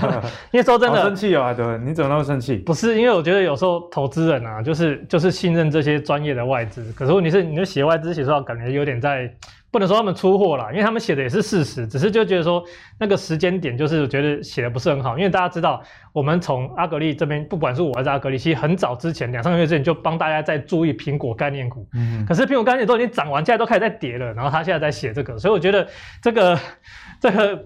[0.52, 2.56] 因为说真的生气啊，海豚，你怎么那么生气？
[2.56, 9.34] 不是，因为我觉得有时候投资人啊，就是就是信任这些专业的外资，可是问题是，你就写外资写出来，感觉有点在。
[9.74, 12.62] 不能说他们出货了，因为他们写的也是事实，只是就觉得说
[12.96, 15.18] 那个时间点就是觉得写的不是很好。
[15.18, 15.82] 因为大家知道，
[16.12, 21.88] 我们从阿格力这边，不管是我还是阿格力，其实很早之前两三个月之前就帮大家在注意苹果概念股。
[21.92, 22.24] 嗯。
[22.24, 25.88] 可是苹果概念都已经涨完，现在都开始在跌了，然后他现在在写这个，所以我觉得
[26.22, 26.56] 这个
[27.20, 27.64] 这个。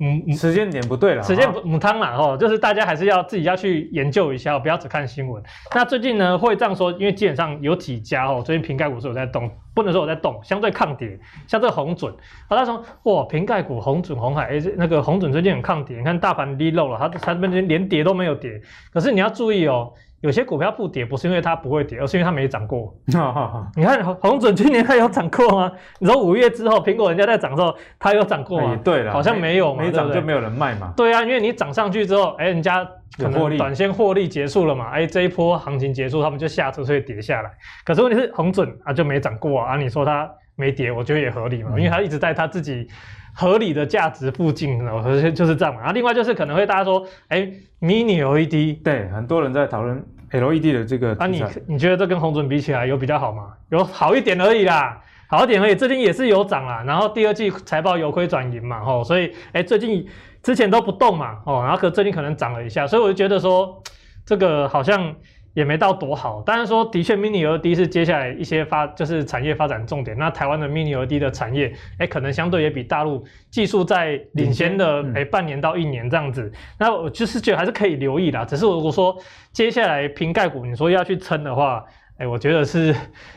[0.00, 5.42] 嗯，时间点不对了，时间不母汤嘛，吼，就是大家还是要自己要去研究一下，不要只看新闻。
[5.74, 12.12] 那最近呢，会这样说，因为基本上有几家哦，最近瓶盖股是有在动，不能说我在动，相对抗跌，像这个红准，
[12.48, 18.60] 好，他说哇，瓶盖股红准红海，哎，那个红准最近很抗跌，你看大盘低漏了，它它这边连跌都没有跌，
[18.92, 19.92] 可是你要注意哦。
[20.24, 22.90] 有些股票不跌，不是因为它不会跌，而是因为它没涨过。
[23.76, 25.70] 你看红准去年它有涨过吗？
[26.00, 28.74] 你说五月之后苹果人家在涨的时候，它有涨过吗？
[28.82, 30.94] 对了，好像没有嘛，没涨就没有人卖嘛。
[30.96, 32.82] 对啊，因为你涨上去之后，哎，人家
[33.18, 37.50] 可能短线获利结束了嘛，哎，这一波行情结束，他们就下车，所以跌下来。
[37.84, 42.88] 可是问题是红准啊就没涨过啊，啊你说它没跌，我觉得也合理嘛，因为它一直在它自己
[43.34, 45.80] 合理的价值附近，然后就是这样嘛。
[45.80, 47.46] 然后另外就是可能会大家说，哎
[47.82, 50.02] ，Mini LED，对，很多人在讨论。
[50.34, 53.52] LED 的这个，那、啊、你你觉得这跟红准比起来有比较好吗？
[53.70, 55.74] 有好一点而已啦，好一点而已。
[55.74, 60.06] 最近也是有涨啦，然后第二季财报由亏转盈嘛，吼，所以哎、欸，最近
[60.42, 63.82] 之前都不动嘛，哦，然后可最近可能涨了一下，所以我就觉得说
[64.26, 65.14] 这个好像。
[65.54, 70.18] 也没到多好，但是说的确，Mini LED 是接下来一些发就是产业发展重点。
[70.18, 76.52] 那台湾的 Mini LED 的产业，哎，可能相对也比大陆技术在领先的哎、嗯、半年到一年这样子。
[76.76, 78.44] 那我就是觉得还是可以留意啦。
[78.44, 79.16] 只是如果说
[79.52, 81.84] 接下来瓶盖股，你说要去撑的话，
[82.18, 82.92] 哎，我觉得是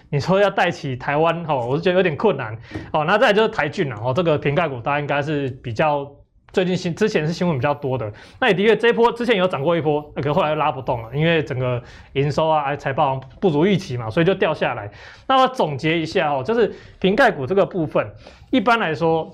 [0.10, 2.58] 你说要带起台湾哦，我是觉得有点困难
[2.92, 3.06] 哦。
[3.06, 6.12] 那再来就是台郡了哦，这个瓶盖股大家应该是比较。
[6.58, 11.80] 最近新之前是新闻比较多的，那也的确这一波之前有涨过一波，可后来又拉不动了，因为整个
[12.14, 14.90] 营收啊、财报不如预期嘛，所以就掉下来。
[15.28, 18.12] 那我总结一下哦，就是瓶盖股这个部分，
[18.50, 19.32] 一般来说，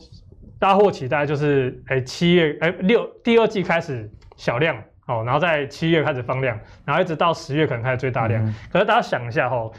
[0.59, 4.75] 大货期大概就是哎七月哎六第二季开始小量
[5.07, 8.45] 哦，然后在七月开始放量，然后一直到十月可能开始最大量。
[8.45, 9.71] 嗯、可是大家想一下哦。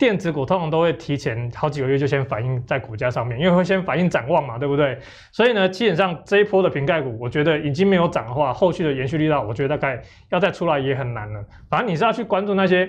[0.00, 4.98] 电子股通常都会提前好几个月就先反映在股价上面，因为会先反映展望嘛，对不对？
[5.30, 11.44] 所以呢，基本上这一波的瓶盖股，我觉得已经没有涨的话，后续的延续力道，我觉得大概要再出来也很难了。
[11.68, 12.88] 反正你是要去关注那些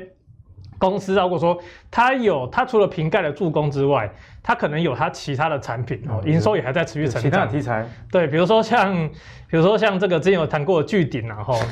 [0.79, 4.09] 公司，如果说它有它除了瓶盖的助攻之外，
[4.43, 7.21] 它可能有它其他的产品哦，营收也还在持续成长。
[7.21, 9.07] 其他的题材，对，比如说像
[9.47, 11.59] 比如说像这个之前有谈过的巨鼎然后。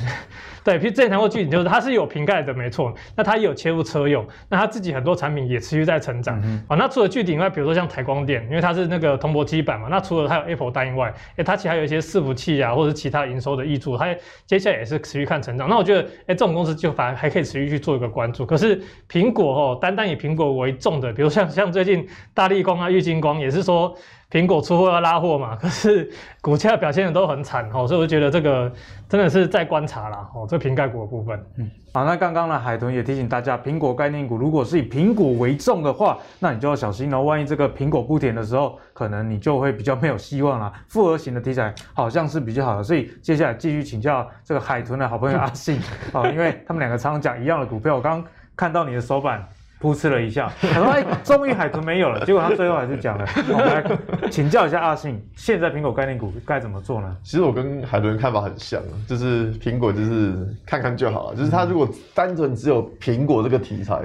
[0.62, 2.94] 对，之前谈过巨鼎，就是它是有瓶盖的，没错。
[3.16, 6.38] 那它也有切入车用，那它自己很多产品也持续在成长。
[6.38, 14.14] 啊、嗯，那除了巨鼎以外，比如说像台光电，因为它是那个铜箔基板嘛，那除了它有 Apple 单以外，哎，它其实还有一些伺服器啊，或者是其他营收的挹注，它
[14.46, 15.68] 接下来也是持续看成长。
[15.70, 18.46] 那我觉得，哎，这种公司就反而还可以持续去做一个关注。
[18.46, 18.80] 可是
[19.10, 23.96] 苹果哦，单单以苹果为重的，比如像像最近大立光啊、玉晶光也是说。
[24.32, 26.08] 苹果出货要拉货嘛， 可是
[26.40, 28.72] 股价表现的都很惨哦，所以我觉得这个
[29.10, 31.44] 真的是在观察啦哦，这瓶盖股的部分。
[31.58, 40.72] 嗯，好，那刚刚呢，海豚也提醒大家，苹果概念股如果是以苹果为重的话，那你就要小心哦，万一这个苹果不甜的时候，可能你就会比较没有希望啦。
[40.90, 45.80] 复合型的题材好像是比较好的，所以接下来继续请教这个海豚的好朋友阿信
[46.14, 49.44] 哦，因为他们两个常常讲一样的股票，我刚刚看到你的手板。
[49.82, 53.26] 噗嗤了一下，他说：“哎，终于海豚没有了。”结果他最后还是讲了。
[53.48, 57.16] 我们来请教一下阿信，现在苹果概念股该怎么做呢？
[57.24, 61.36] 其实我跟海豚看法很像，就是苹果就是看看就好了。
[61.38, 64.02] 就是他如果单纯只有苹果这个题材，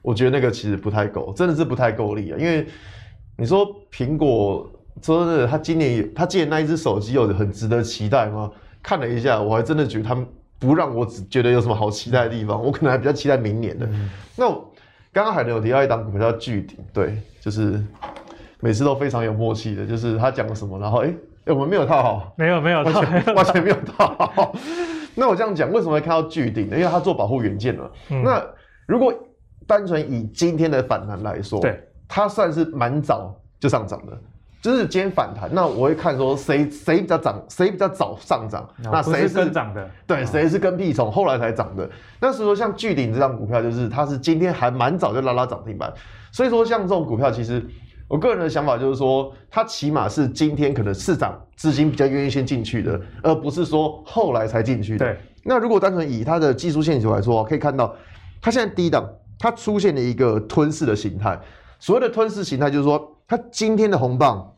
[0.00, 2.36] 我觉得那个其实不太够，真的是不太够力啊。
[2.38, 2.66] 因为
[3.36, 4.66] 你说苹果
[5.02, 8.50] 说真的，他今年他今年那一只手机有很值得期待吗？
[8.82, 10.26] 看了一下，我还真的觉得他们
[10.58, 13.84] 不让我只觉得有什么好期待的地方，我可能还比较期待明年的。
[13.84, 14.64] 嗯、那我。
[15.18, 17.84] 刚刚海伦有提到一档股票叫巨鼎，对，就是
[18.60, 21.12] 每次都非常有默契的，就是他讲了什么，然后哎、
[21.46, 24.54] 欸，我们没有套好，没有没有套，完全完全没有套好。
[25.16, 26.76] 那我这样讲，为什么会看到巨鼎呢？
[26.76, 27.90] 因为他做保护元件了。
[28.10, 28.40] 嗯、那
[28.86, 29.12] 如果
[29.66, 34.16] 单纯以今天的反弹来说，对，它算是蛮早就上涨的。
[34.60, 39.88] 就是今天反弹，那我会看说谁谁比较涨，谁比较早上涨，那谁是跟涨的？
[40.04, 41.88] 对，谁是跟屁虫，后来才涨的。
[42.20, 45.92] 那所以说像巨鼎这张股票，就是它是今天还蛮早就拉拉涨停板。
[46.32, 47.64] 所以说像这种股票，其实
[48.08, 55.06] 我个人的想法就是说，它起码是今天可能市场资金比较愿意先进去的，而不是说后来才进去的。
[55.06, 55.16] 对。
[55.44, 57.94] 那如果单纯以它的技术线图来说，可以看到
[58.42, 61.38] 它现在低档，它出现了一个吞噬的形态。
[61.78, 63.14] 所谓的吞噬形态，就是说。
[63.28, 64.54] 它今天的红棒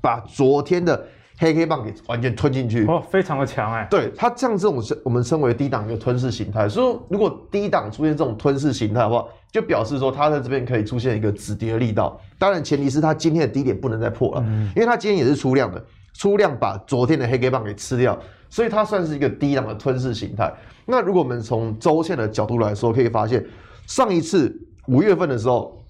[0.00, 1.06] 把昨天的
[1.38, 3.86] 黑黑棒给完全吞进去，哦，非常的强哎。
[3.90, 12.18] 对，它像这种我们称为低档一个吞噬形态，所以如果低档出现这种吞噬形态的话，就表示说它在这边可以出现一个止跌的力道。
[12.38, 20.50] 当然前提是它今天的低点不能再破了，嗯、因为它今天也是出量的，出量把昨天的黑黑棒给吃掉，所以它算是一个低档的吞噬形态。
[20.86, 23.44] 那如果我们从周线的角度来说，可以发现
[23.86, 25.84] 上一次五月份的时候，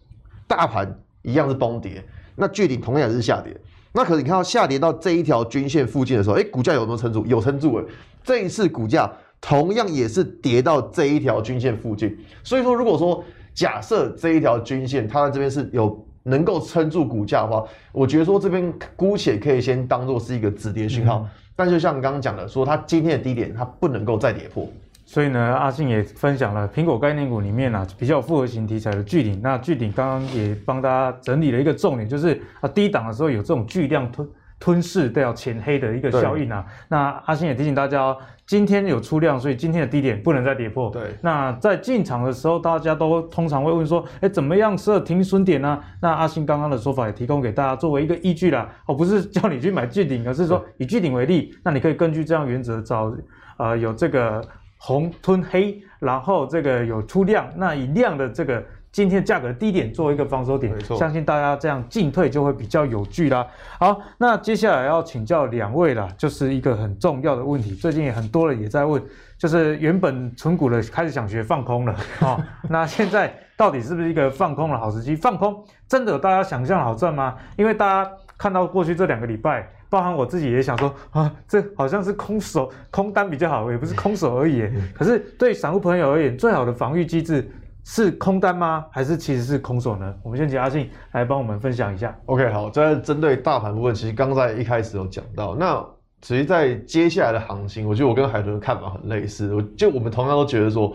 [0.49, 2.05] 大盘一样是崩跌。
[2.37, 3.57] 那巨鼎同样也是下跌，
[3.93, 7.25] 那可是你看到下跌到这一条均线附近的时候，哎，股价有没有撑住？
[7.27, 7.85] 有撑住诶。
[8.23, 21.21] 这一次股价同样也是跌到这一条均线附近，所以说如果说假设这一条均线它在这边是有能够撑住股价的话，我觉得说这边姑且可以先当做是一个止跌讯号。
[21.25, 24.69] 嗯、但就像刚刚讲的，说它今天的低点它不能够再跌破。
[25.09, 29.41] 所以呢，阿信也分享了苹果概念股里面啊比较复合型题材的巨鼎。
[29.41, 36.67] 那巨鼎刚刚也帮大家整理了一个重点，就是啊低档的时候有这种巨量吞吞噬掉前黑的一个效应啊。
[36.89, 40.91] 那阿信也提醒大家哦，今天有出量，所以今天的低点不能再跌破。
[40.91, 41.03] 对。
[41.23, 45.79] 那在进场的时候，大家都通常会问说，哎，怎么样设停损点呢？
[46.03, 48.69] 那阿信刚刚的说法也提供给大家作为一个依据啦。
[48.87, 53.15] 哦，不是叫你去买巨鼎，而是说以巨鼎为例，那你可以根据这样原则找，
[53.57, 54.43] 呃，有这个。
[54.79, 63.47] 红吞黑，然后这个有出量，那以量的这个今天价格低点做一个防守点，相信大家这样进退就会比较有据啦。
[63.79, 69.03] 好，那接下来要请教两位啦，就是一个很重要的问题，最近也很多人也在问，
[69.37, 72.01] 就是原本存股的开始想学放空了啊、
[72.33, 75.17] 哦，那现在到底是不是一个放空的好时机？
[75.17, 77.37] 放空真的有大家想象的好赚吗？
[77.57, 79.71] 因为大家看到过去这两个礼拜。
[79.89, 84.69] 包含我自己也想说啊，这好像是空手空单比较好，也不是空手而已。
[84.93, 87.49] 可是对散户朋友而言，最好的防御机制
[87.85, 88.85] 是空单吗？
[88.91, 90.13] 还是其实是空手呢？
[90.25, 92.13] 我们先请阿信来帮我们分享一下。
[92.27, 95.55] OK，好，在针对大盘部分，其实刚在一开始有讲到。
[95.55, 95.87] 那
[96.21, 99.55] 其实，在接下来的行情，我觉得我跟海豚的看法很类似。
[99.55, 100.93] 我就我们同样都觉得说，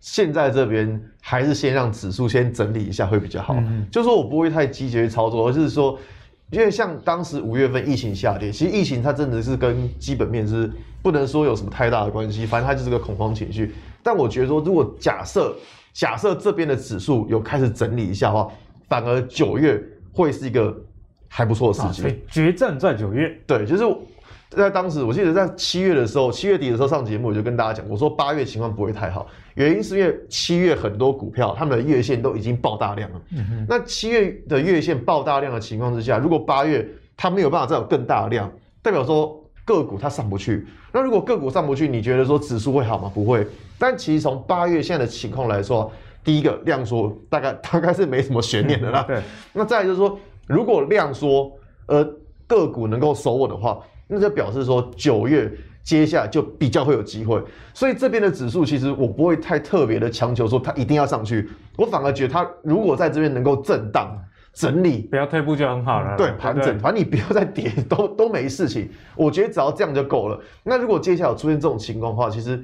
[0.00, 3.54] 现在这边还是先让指数先整理一下会比较好。
[3.56, 5.96] 嗯、就是说我不会太积极去操作，而是说。
[6.52, 10.70] 因为像当时五月份疫情下跌，其实疫情它真的是跟基本面是
[11.02, 13.74] 不能说有什么太大的关系，反正它就是个恐慌情绪。
[14.02, 15.56] 但我觉得说，如果假设
[15.94, 18.52] 假设这边的指数有开始整理一下的话，
[18.86, 20.78] 反而九月会是一个
[21.26, 22.20] 还不错的时机。
[22.28, 23.82] 决战在九月，对，就是
[24.56, 33.20] 在当时，我记得在七月的时候，七月底的时候上节目，我就跟大家讲，我说八月情况不会太好，原因是因为七月很多股票他们的月线都已经爆大量了。
[33.30, 33.66] 嗯哼。
[33.68, 36.86] 那七月的月线爆大量的情况之下，如果八月
[37.16, 40.66] 它没有办法再有更大的量，代表说个股它上不去。
[40.92, 43.10] 那如果个股上不去，你觉得说指数会好吗？
[43.14, 43.46] 不会。
[43.78, 45.90] 但其实从八月现在的情况来说，
[46.22, 49.02] 第一个量缩大概大概是没什么悬念的啦。
[49.08, 49.22] 对。
[49.54, 51.50] 那再来就是说，如果量缩，
[51.86, 52.06] 呃，
[52.46, 53.80] 个股能够守稳的话。
[54.06, 55.50] 那就表示说九月
[55.82, 57.42] 接下来就比较会有机会，
[57.74, 64.16] 所以这边的指数其实我不会太特别的强求说它一定要上去，我反而觉得它如果在这边能够震荡
[64.52, 66.16] 整理，不要退步就很好了。
[66.16, 70.38] 对，盘整，反正你不要再跌都都没事情，我觉得只要这样就够了。
[70.62, 72.62] 那如果接下来有出现这种情况的话，其实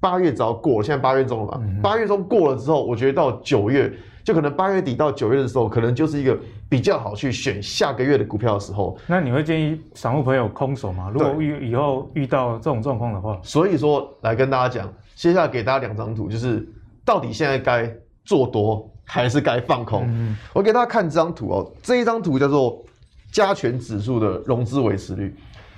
[0.00, 3.92] 八月只要过了，现在八月中了嘛，八月中过了之后，我觉得到九月。
[4.28, 6.38] 就可能八月底到九月的时候，可能就是一个
[6.68, 8.94] 比较好去选下个月的股票的时候。
[9.06, 11.10] 那你会建议散户朋友空手吗？
[11.10, 16.68] 如果遇以后遇到这种状况的话，所以说来跟大家讲，接下来给大家两张图，就是
[17.06, 17.90] 到底现在该
[18.22, 20.04] 做多还是该放空。
[20.08, 22.84] 嗯、我给大家看这张图哦，这一张图叫做
[23.32, 25.34] 加权指数的融资维持率。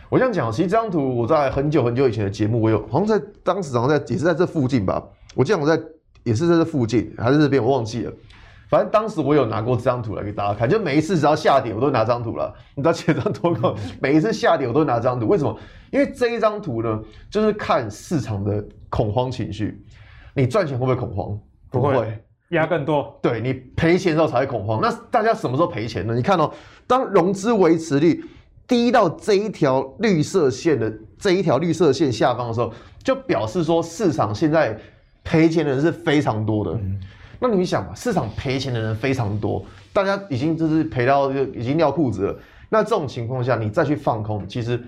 [0.08, 5.00] 我这样讲，其实这张图我在很久很久以前的节目，我有好像在当时好像在也是在这附近吧。
[5.36, 5.80] 我记得我在
[6.24, 8.12] 也是在这附近还是这边，我忘记了。
[8.70, 12.54] 反正当时我有拿过这张图来给大家看，就每一次只要下跌，我都拿这张图了。
[12.76, 13.74] 你知道这张图吗？
[14.00, 15.26] 每一次下跌，我都拿这张图。
[15.26, 15.58] 为什么？
[15.90, 19.84] 因为这一张图呢，就是看市场的恐慌情绪。
[20.34, 21.36] 你赚钱会不会恐慌？
[21.68, 22.16] 不会，
[22.50, 23.18] 压更多。
[23.20, 24.80] 对，你赔钱的时候才会恐慌。
[24.80, 26.14] 那大家什么时候赔钱呢？
[26.14, 26.48] 你看哦，
[26.86, 28.24] 当融资维持率
[28.68, 34.78] 低到这一条绿色线的这一条绿色线下方的时候，就表示说市场现在
[35.24, 36.70] 赔钱的人是非常多的。
[36.74, 37.00] 嗯
[37.42, 42.38] 那你想嘛，市场赔钱的人非常多，大家已经就是赔到就已经尿裤子了。
[42.68, 44.78] 那这种情况下，你再去放空，其实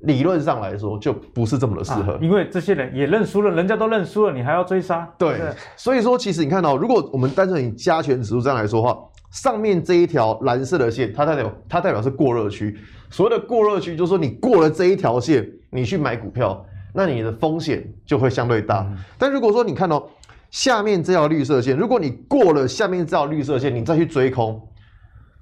[0.00, 2.14] 理论上来说就不是这么的适合。
[2.14, 5.08] 啊，因为这些人也认输了，人家都认输了，你还要追杀？
[5.16, 5.40] 对，
[5.76, 8.98] 所以说其实你看到，如果我们单纯以加权指数这样来说的话，
[9.30, 12.76] 上面这一条蓝色的线，它代表它代表是过热区。
[13.10, 16.62] 所谓的过热区，就是说你过了这一条线，你去买股票，
[16.92, 18.80] 那你的风险就会相对大。
[18.90, 20.04] 嗯、但如果说你看到。
[20.52, 24.60] 下面这条绿色线，如果你过了下面这条绿色线，你再去追空，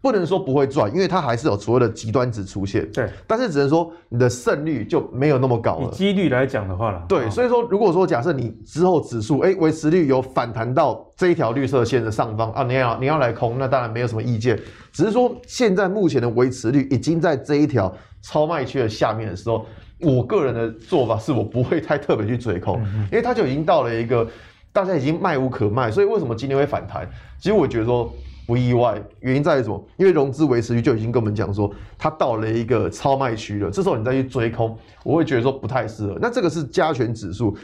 [0.00, 2.88] 不能说不会赚，因为它还是有所谓的极端值出现。
[2.92, 5.90] 对，但是只能说你的胜率就没有那么高了。
[5.94, 14.56] 以几率来讲的话了，对，所以说如果说假设你之后指数哎维持率有反弹到这一条绿色线的上方啊，你要你要来空，那当然没有什么意见。
[14.92, 17.92] 只是说现在目前的维持率已经在这一条
[18.22, 19.66] 超卖区的下面的时候，
[19.98, 24.24] 我个人的做法是我不会太特别去追空，嗯、因为它就已经到了一个。
[24.72, 27.08] 大家已经卖无可卖，所以为什么今天会反弹？
[27.38, 28.12] 其实我觉得说
[28.46, 29.84] 不意外，原因在于什么？
[29.96, 33.70] 因为融资维持率就已经跟我们讲说，它到了一个超卖区了。
[33.70, 36.18] 这时候你再去追空，我会觉得说不太适合。
[36.20, 37.56] 那这个是加权指数，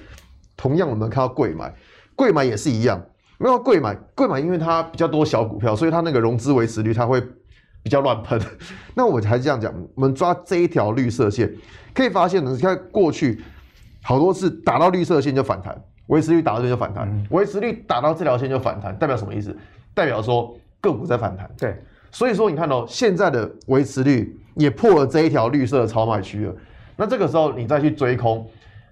[0.57, 1.75] 同样我们看到柜买，
[2.15, 3.01] 柜买也是一样。
[3.39, 7.21] 没有柜买，柜买因为它比较多小股票，所以它那个融资维持率它会
[7.83, 8.41] 比较乱喷。
[8.95, 11.53] 那我还是这样讲，我们抓这一条绿色线，
[11.93, 13.43] 可以发现呢，你看过去
[14.03, 15.79] 好多次打到绿色线就反弹。
[16.07, 19.57] 维持率打到这就反弹，维持率打到这条线就反弹，代表什么意思？
[19.93, 21.51] 代表说个股在反弹。
[21.59, 21.77] 对，
[22.13, 26.55] 所以说你看到、喔、现在的维持率也破了这一条绿色的超卖区了。
[26.97, 28.49] 那这个时候你再去追空，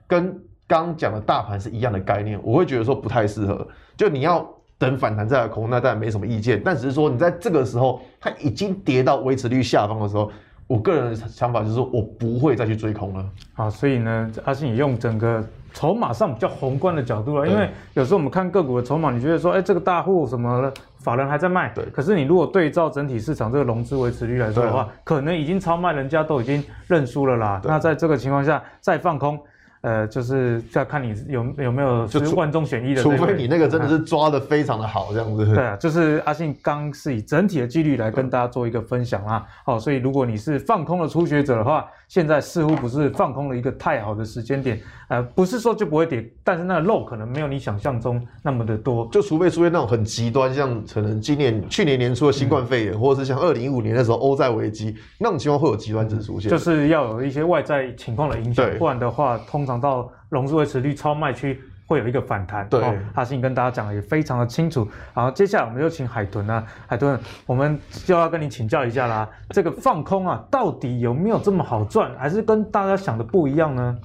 [0.08, 3.64] 跟刚讲的大盘是一样的概念，我会觉得说不太适合。
[3.96, 4.44] 就你要
[4.76, 6.60] 等反弹再来空，那当然没什么意见。
[6.64, 10.32] 但只是说你在这个时候它已经跌到维持率下方的时候，
[10.66, 13.24] 我个人的想法就是说我不会再去追空了。
[13.52, 15.44] 好，所以呢，阿信你用整个。
[15.74, 21.84] 筹码上比较宏观的角度了，因为有时候我们看个股的筹码，你觉得说，哎，这个大户什么法人还在卖，对。
[21.86, 27.60] 可是你如果对照整体市场这个融资维持率来说的话，可能已经超卖，人家都已经认输了啦。
[27.64, 29.38] 那在这个情况下再放空。
[29.84, 35.44] 呃，就是要看你有有没有就是万中选一的，除非你那个真的是抓的非常的好，这样子。
[35.54, 39.44] 对啊，就是阿信刚是以整体的几率来跟大家做一个分享啦。
[39.62, 44.80] 好，所以如果你是放空的初学者的话，现在似乎不是放空的一个太好的时间点。
[45.08, 49.06] 呃，不是说就不会跌，但是那个肉可能没有你想象中那么的多。
[49.12, 56.50] 就除非出现那种很极端，像可能今年去年年初的新冠肺炎，嗯、或者是像二零一五年的时候欧债危机那种情况会有极端值出现。
[56.50, 59.73] 就是要有一些外在情况的影响，不然的话，通常。
[59.80, 62.82] 到融资维持率超卖区会有一个反弹，对，
[63.14, 64.88] 阿信跟大家讲的也非常的清楚。
[65.12, 69.28] 好，接下来我们就请海豚啊，海豚，我们就要跟你请教一下啦。
[69.50, 73.96] 这个放空啊，到底有没有这么好赚，还是跟大家想的不一样呢？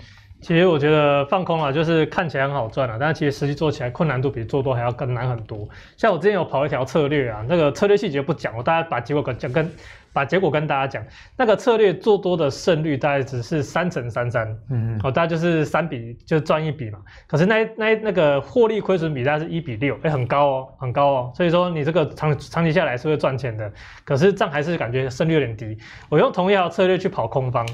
[0.42, 5.68] 其实我觉得放空啊，就是看起来很好赚啊，但是其实实际做起来困难度比做多还要更难很多。
[5.98, 9.70] 像我之前有跑一条策略啊，那个策略细节不讲，我大概把结果跟讲跟
[10.14, 17.00] 把结果跟大家讲，那个策略做多的胜率大概只是三成三三，嗯嗯，哦，大概就是三比就赚一笔嘛。
[17.28, 21.32] 可是那那那个获利亏损比大概是一比六，哎，很高哦，很高哦。
[21.36, 23.70] 所以说你这个长长期下来是会赚钱的，
[24.06, 25.78] 可是这样还是感觉胜率有点低。
[26.08, 27.68] 我用同一条策略去跑空方。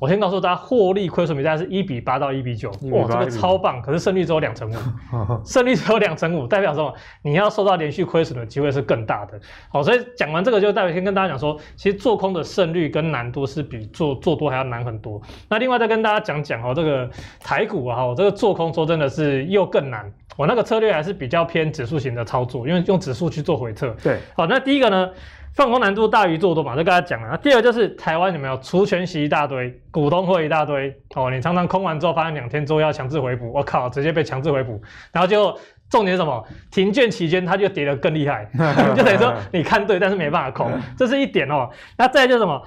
[0.00, 3.82] 我先告诉大家，获利亏损比大概是一比八到一比九，哇，这个超棒！
[3.82, 4.74] 可是胜率只有两成五，
[5.44, 6.92] 胜率只有两成五，代表什么？
[7.20, 9.38] 你要受到连续亏损的机会是更大的。
[9.68, 15.20] 好，所以讲完这个，就代表先跟大家讲说，其实做空的胜率跟难度是比做做多还要难很多。
[15.50, 20.10] 那另外再跟大家讲讲哦，这个台股啊，我这个做空说真的是又更难。
[20.34, 23.94] 我那个策略还是比较偏指数型的操作，因为用指数去做回测。
[24.02, 25.10] 对，好，那第一个呢？
[25.54, 27.28] 放空难度大于做多嘛，就跟他讲了。
[27.30, 34.80] 那第二就是台湾有没有除权息一大堆，股东会一大堆哦，你常常空完之后发现两天之后要强制回补，我靠，直接被强制回补，
[35.12, 35.54] 然后就
[35.90, 36.44] 重点是什么？
[36.70, 38.48] 停券期间它就跌得更厉害，
[38.96, 41.68] 就等于说你看对，但是没办法空，这是一点哦。
[41.98, 42.62] 那再来就是什么？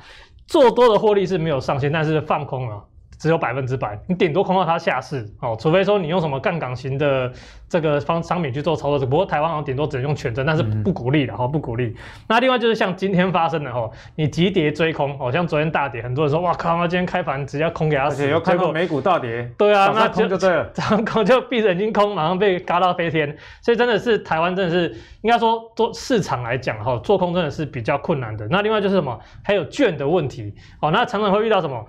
[0.46, 2.84] 做多的获利是没有上限，但是放空了。
[3.24, 7.32] 只有百分之百，你顶多空到它下市哦，除非说你用什么杠杆型的
[7.70, 9.00] 这个方商品去做操作。
[9.00, 11.96] 只不过台湾好像顶多只能用权证，但是不鼓励的哈，不鼓励。
[12.28, 23.34] 那另外就是像今天发生的哈，你急跌追空哦，像昨天大跌，很多人说哇靠，那今天开盘直接空给他死，而且又看到美股大跌，对啊，那空就对了， 早上空就闭着眼睛空，马上被嘎到飞天。
[23.62, 28.46] 所以真的是台湾真的是应该说做市场来讲哈，做空真的是比较困难的。
[28.50, 31.86] 那另外就是什么，还有券的问题哦，那常常会遇到什么？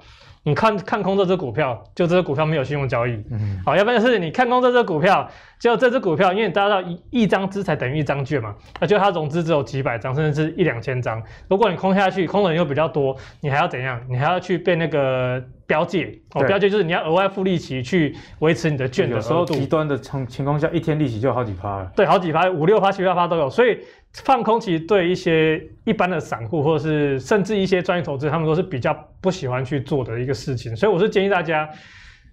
[0.46, 5.26] 你看看空这只股票，就这只股票没有信用交易，嗯，好，要不然就是你看空这只股票，
[5.58, 13.98] 就这只股票，因为大家知道一一张资产等于一张券嘛，那就它融资只有几百张，甚至是一两千张，如果你空下去，空的人又比较多，你还要怎样？
[14.06, 19.24] 你还要去被那个标借，哦，标借就是你要额外付利息去维持你的券的额度。
[19.24, 21.90] 有时候极端的情情况下，一天利息就好几趴了。
[21.96, 23.78] 对，好几趴，五六趴、七八趴都有，所以。
[24.22, 31.68] 放空其实对一些一般的散户，或者是甚至一些专业投资，他们都是比较不喜欢去做的一个事情，所以我是建议大家。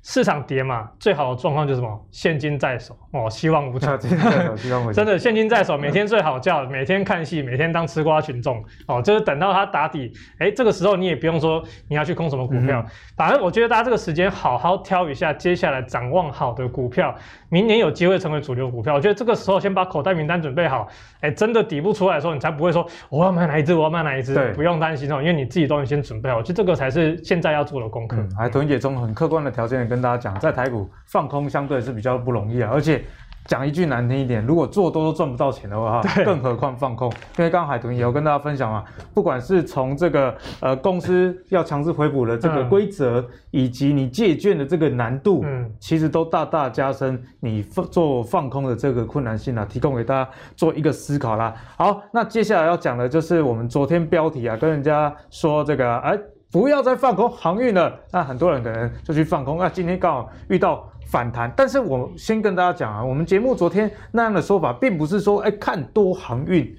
[0.04, 2.08] 市场跌嘛，最好的状况就是什么？
[2.10, 3.98] 现金在手哦，希望无穷。
[4.94, 12.86] 真的现金在手，每天睡好觉，每天看戏，每天当吃瓜群众哦，就是等到它打底，哎，这个时候你也不用说你要去空什么股票，
[13.18, 17.14] 反正我觉得大家这个时间好好挑一下接下来展望好的股票，
[17.50, 18.96] 明年有机会成为主流股票。
[18.96, 20.88] 我觉得这个时候先把口袋名单准备好，
[21.20, 28.16] 哎，真的底部出来的时候，你才不会说我要买哪一只，我要买哪一只，不用担心哦，因为你自己都能先准备好，其实这个才是现在要做的功课。
[28.38, 29.82] 还屯姐从很客观的条件。
[29.82, 33.01] 跟大家讲，在台股放空相对是比较不容易啊，而且
[33.46, 37.10] 讲一句难听一点，如果做多都赚不到钱的话，更何况放空。
[37.38, 38.84] 因为刚刚海豚也有跟大家分享嘛，
[39.14, 51.54] 不管是从这个呃公司要强制回补的这个规则，嗯、以及你借券的这个难度，嗯，其实都大大加深你做放空的这个困难性啊，提供给大家做一个思考啦。
[51.78, 56.18] 好，那接下来要讲的就是我们昨天标题啊，跟人家说这个哎。
[56.54, 59.58] 不要再放空航运了，那很多人可能就去放空。
[59.58, 66.74] 那今天刚好遇到反弹，但是我先跟大家讲啊，我们节目昨天那样的说法，并不是说哎看多航运。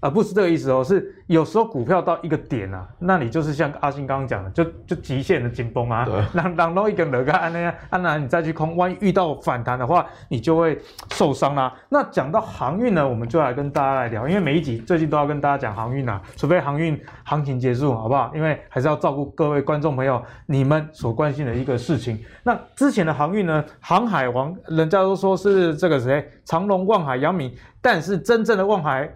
[0.00, 10.78] 啊，不是这个意思哦，是有时候股票到一个点啊，那你就是像阿信刚刚讲的，就就极限的紧绷啊，让让弄一个哪个按那样，按那你再去空，万一遇到反弹的话，你就会
[11.12, 11.74] 受伤啦、啊。
[11.88, 18.30] 那讲到航运呢，我们就来跟大家来聊，因为每一集最近都要跟大家讲航运啊，除非航运行情结束，好不好？
[18.34, 22.22] 因为还是要照顾各位观众朋友你们所关心的一个事情。
[22.42, 29.10] 那之前的航运呢，航海王人家都说是这个谁，长隆、望海、阳明，但是真正的望海。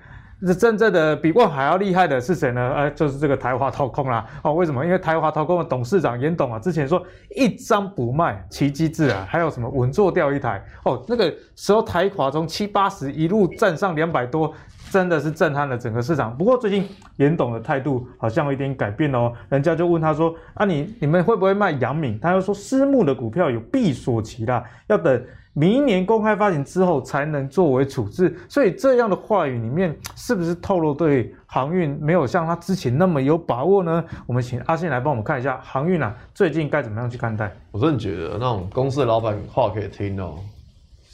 [0.46, 2.72] 这真正的比万海要厉害的是谁呢？
[2.74, 4.24] 呃，就是这个台华掏空啦。
[4.42, 4.84] 哦，为什么？
[4.84, 7.02] 因为台华掏空的董事长严董啊，之前说
[7.36, 9.24] 一张不卖，奇迹自然。
[9.26, 10.64] 还有什么稳坐钓一台？
[10.84, 14.52] 哦，那个时候台华从七八十一路站上两百多，
[14.90, 16.36] 真的是震撼了整个市场。
[16.36, 19.32] 不过最近严董的态度好像有一点改变哦。
[19.48, 25.22] 人家就问他说：“啊你，你你们会不会卖阳明？”他又说：“私募的股票有闭锁期啦，要等。”
[25.52, 34.02] 明年公开发行之后才能作为处置，所以这样的话语里面是不是透露对航运没有像他之前那么有把握呢？
[34.28, 37.52] 我们请阿信来帮我们看一下航运啊，最近该怎么样去看待？
[37.72, 40.38] 我真的觉得那种公司的老板话可以听哦，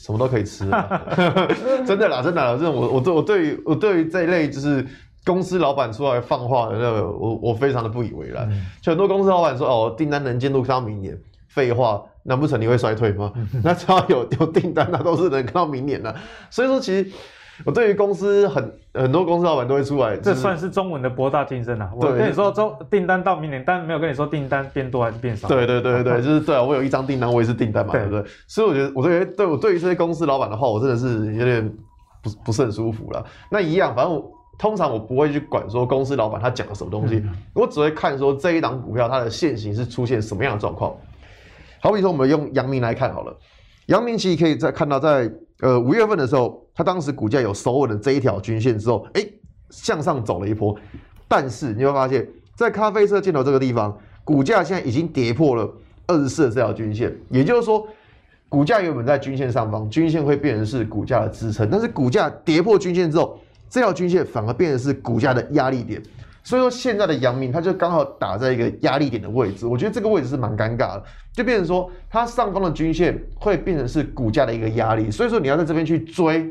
[0.06, 0.70] 什么都可以吃，
[1.84, 4.86] 真的啦，真的啦，这种我我对我对于我对于这一类就是
[5.24, 8.48] 公司老板出来放话的那个，我我非常的不以为然。
[8.48, 12.00] 嗯、就很多公司老板说哦，订单能见度看到明年，废话。
[12.28, 13.32] 难不成你会衰退吗？
[13.62, 16.12] 那只要有有订单，那都是能看到明年的。
[16.50, 17.08] 所以说，其实
[17.64, 21.90] 我对于公司很很多公司老板都会出来，这算是中文的博大精深啊。
[21.94, 25.48] 我跟你说，中订单到明年，但没有跟你说订单变多还是变少。
[25.48, 28.24] 对对对对，就是对啊，我有一张订单，我也是订单嘛，对不对？
[28.46, 31.68] 所以我觉得，我对对我对于这些公司老板的话，我真的是有点
[32.22, 33.24] 不不是很舒服了。
[33.50, 37.22] 那一样，反正我通常我不会去管说公司老板他讲了什么东西，
[37.54, 40.94] 我只会看说这一档股票它的现形是出现什么样的状况。
[41.80, 43.36] 好比说，我们用阳明来看好了，
[43.86, 45.30] 阳明其实可以在看到在
[45.60, 49.26] 呃五月份的时候，它当时股价有守稳的这一条均线之后，哎、
[49.70, 50.76] 向上走了一波，
[51.26, 55.68] 但是你会发现，在咖啡色箭头这个地方，股价现在已经跌破了
[56.06, 57.86] 二十四的这条均线，也就是说。
[58.48, 63.36] 股价原本在均线上方，均线会变成是股价的支撑，但是股价跌破均线之后，
[63.68, 66.00] 这条均线反而变成是股价的压力点。
[66.46, 69.66] 所以说现在的阳明，它就刚好打在一个压力点的位置。
[69.66, 75.10] 我觉得这个位置是蛮尴尬的，就变成说它上方的均线会变成是股价的一个压力。
[75.10, 76.48] 所以说你要在这边去追，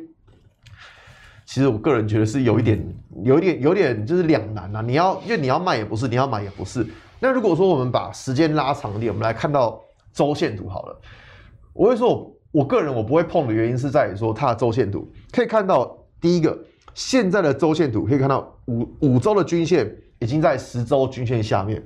[1.46, 2.86] 其实我个人觉得是有一点、
[3.24, 4.82] 有一点、有点就是两难啊。
[4.82, 6.86] 你要因为你要卖也不是，你要买也不是。
[7.22, 9.82] 那如果说我们把时间拉长一点，我们来看到
[10.12, 11.02] 周线图好了。
[11.72, 16.60] 我会说，我个人我不会碰的原因是在于说它的周线图可以看到，第一个
[16.96, 21.80] 现在的周线图可以看到五五周的均线已经在十周均线下面，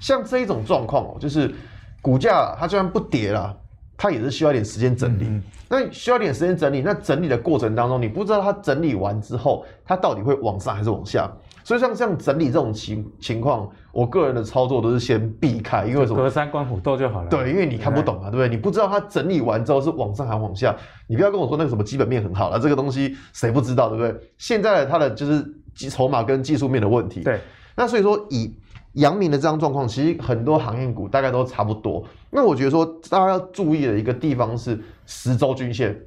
[0.00, 1.54] 像这一种状况哦，就是
[2.02, 3.56] 股价它虽然不跌了，
[3.96, 5.40] 它也是需要一点时间整理。
[5.68, 11.30] 那需要一点时间整理，那整理的过程当中，你不知道它整理完之后，它到底会往上还是往下。
[11.64, 16.22] 所以像像整理这种情情况，我个人的操作都是先避开，因为什么？
[16.22, 17.28] 隔山观虎斗就好了。
[17.30, 18.48] 对，因为你看不懂嘛，对不对？
[18.48, 20.76] 你不知道它整理完之后是往上还是往下，
[21.08, 24.14] 你不要跟我说那个什么基本面很好了，这个东西谁不知道，对不对？
[24.36, 25.42] 现在它的就是
[25.88, 27.22] 筹码跟技术面的问题。
[27.22, 27.40] 对，
[27.74, 28.54] 那所以说以
[28.92, 32.04] 阳明的这张状况，其实很多行业股大概都差不多。
[32.30, 35.98] 那我觉得说大家要注意的一个地方是十周均线。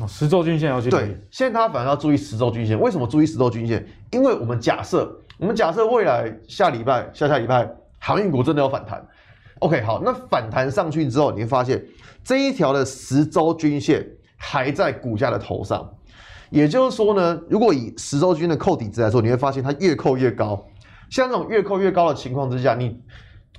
[0.00, 2.80] 哦，十周均线要去对，现在大家反而要注意十周均线。
[2.80, 3.86] 为什么注意十周均线？
[4.10, 9.06] 因为我们假设，我们假设未来下礼拜、下下礼拜航运股真的有反弹。
[9.58, 11.84] OK，好，那反弹上去之后，你会发现
[12.24, 14.02] 这一条的十周均线
[14.38, 15.86] 还在股价的头上。
[16.48, 20.66] 也就是说呢，如果以十周均的扣底值来说，你会发现它越扣越高。
[21.10, 22.98] 像这种越扣越高的情况之下，你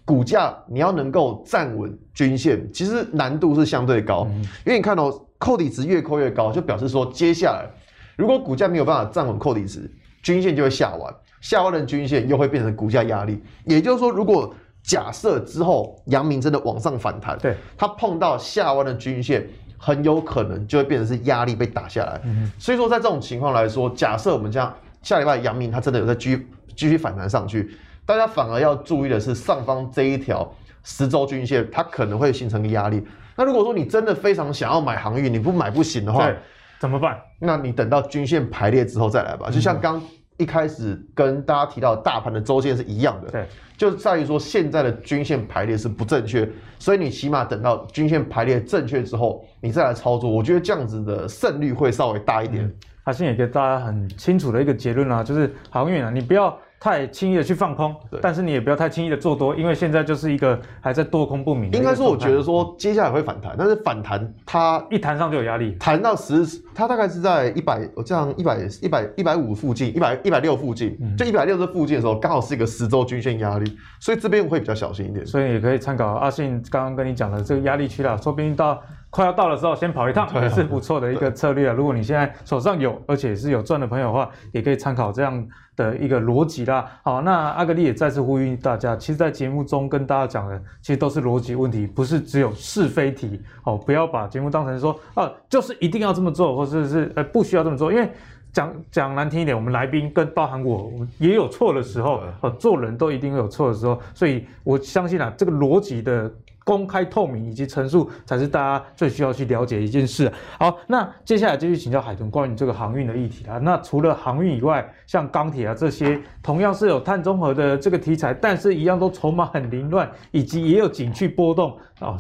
[0.04, 5.26] 股价你要能够站稳均线，其实难度是相对高，嗯、因为你看到、哦。
[5.44, 7.68] 扣底值越扣越高，就表示说接下来
[8.16, 9.92] 如果股价没有办法站稳扣底值，
[10.22, 13.44] 均线就会下弯，下弯的均线又会变成股价压力。
[13.66, 19.46] 也就是说，如果假设之后阳明真的往上反弹，对，它碰到下弯的均线，
[19.78, 22.22] 很有可能就会变成是压力被打下来。
[22.24, 27.76] 嗯、所以说，在这种情况来说，假设我们这样下礼拜阳明它真的有在继续继续反弹上去，
[28.06, 30.50] 大家反而要注意的是上方这一条
[30.84, 33.04] 十周均线，它可能会形成个压力。
[33.36, 36.32] 那如果说你真的非常想要买航运，你不买不行的话，
[36.80, 37.20] 怎么办？
[37.40, 39.50] 那你等到均线排列之后再来吧。
[39.50, 40.02] 就像刚
[40.38, 43.46] 一开始跟大家提到，大盘的周线是一样的，对，
[43.78, 46.48] 就在于说现在的均线排列是不正确，
[46.80, 52.72] 所以你起码等到均线排列正确之后，你再来操作，我觉得这样子的胜率会稍微大一点。
[53.06, 56.58] 他现在也给大家很清楚的一个结论啊，就是航运啊，你不要。
[56.84, 61.72] 太轻易的去放空，但是你也不要太轻易的做多，因为现在就是一个还在多空不明。
[61.72, 75.26] 应该说，我觉得说接下来会反弹，但是反弹它一弹上就有压力，弹到十，它大概是在一百，我这样一百一百一百五附近，一百一百六附近，就一百六这附近的时候，刚好是一个十周均线压力，所以这边会比较小心一点。
[75.26, 78.78] 所以也可以参考阿信刚刚跟你讲的这个压力区啦，说不定到。
[79.14, 81.74] 快要到的时候，先跑一趟也是不错的一个策略啊。
[81.74, 86.90] 如果你现在手上有，而且是有赚的朋友的话，也可以参考这样的一个逻辑啦。
[87.04, 93.40] 好，那阿格力也再次呼吁大家，其实，在节目中跟大家讲的，其实都是逻辑问题，不是只有是非题。
[93.66, 97.94] 哦，不要把节目当成说，啊，就是一定要这么做，或者是呃不需要这么做。
[97.94, 98.10] 因为
[98.52, 104.02] 讲讲难听一点，我们来宾跟包含我也有错的时候，哦，做人都一定会有错的时候。
[104.16, 106.34] 所以我相信啊，这个逻辑的。
[106.64, 110.32] 公开透明以及陈述才是大家最需要去了解的一件事。
[110.58, 113.58] 好，那接下来继续请教海豚关于这个航运的议题啊。
[113.58, 122.18] 那除了航运以外，像钢铁啊这些，同样是有碳中和的这个题材，但是一样都筹码很凌乱，以及也有景气波动啊，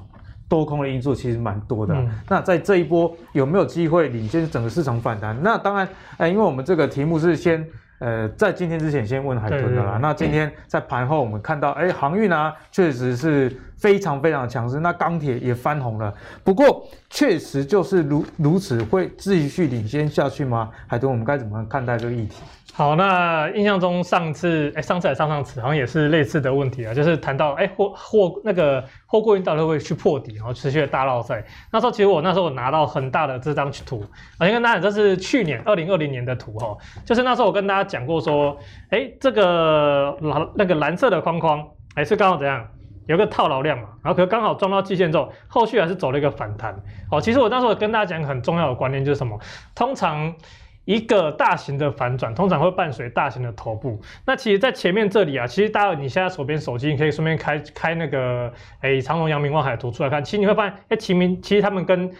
[0.49, 1.93] 多空的因素其实蛮多的。
[1.93, 5.37] 嗯、那在这一波有没有机会领先整个市场反弹？
[5.41, 5.87] 那当然，
[6.17, 7.65] 哎，因为我们这个题目是先。
[8.03, 9.83] 呃，在今天之前先问海豚的啦。
[9.83, 14.81] 对对对，那今天在盘后我们看到，哎，航运啊，确实是非常非常强势。
[14.81, 16.13] 那钢铁也翻红了。
[16.43, 20.69] 不过，确实就是如如此，会继续领先下去吗？
[20.85, 22.43] 海豚，我们该怎么看待这个议题？
[22.75, 31.45] 好，那印象中上次，哎，上次还上上次，好像也是类似的问题啊，就是谈到，哎，货货那个货柜运到底会不会去破底，然后持续的大绕赛。
[31.71, 34.03] 那时候其实我那时候我拿到很大的这张图，
[34.39, 38.57] 我先跟大家讲，这是去年二零二零年的图哈，就是那时候我跟大家讲过说，
[38.89, 41.63] 哎，这个蓝那个蓝色的框框，
[41.93, 42.67] 哎，是刚好怎样，
[43.05, 46.75] 有个套牢量嘛，然后可刚好撞到季线之后，后续还是走了一个反弹。
[47.11, 49.39] 哦，其实我那时候跟大家讲很重要的观念就是什么，
[49.75, 50.33] 通常。
[50.85, 53.99] 一个大型的反转，通常会伴随大型的头部。
[54.25, 62.11] 那其实，在前面这里啊，其实大家你现在手边手机，你可以顺便开开那个诶长隆、阳明、望海图出来看，其实你会发现，哎，其明其实他们跟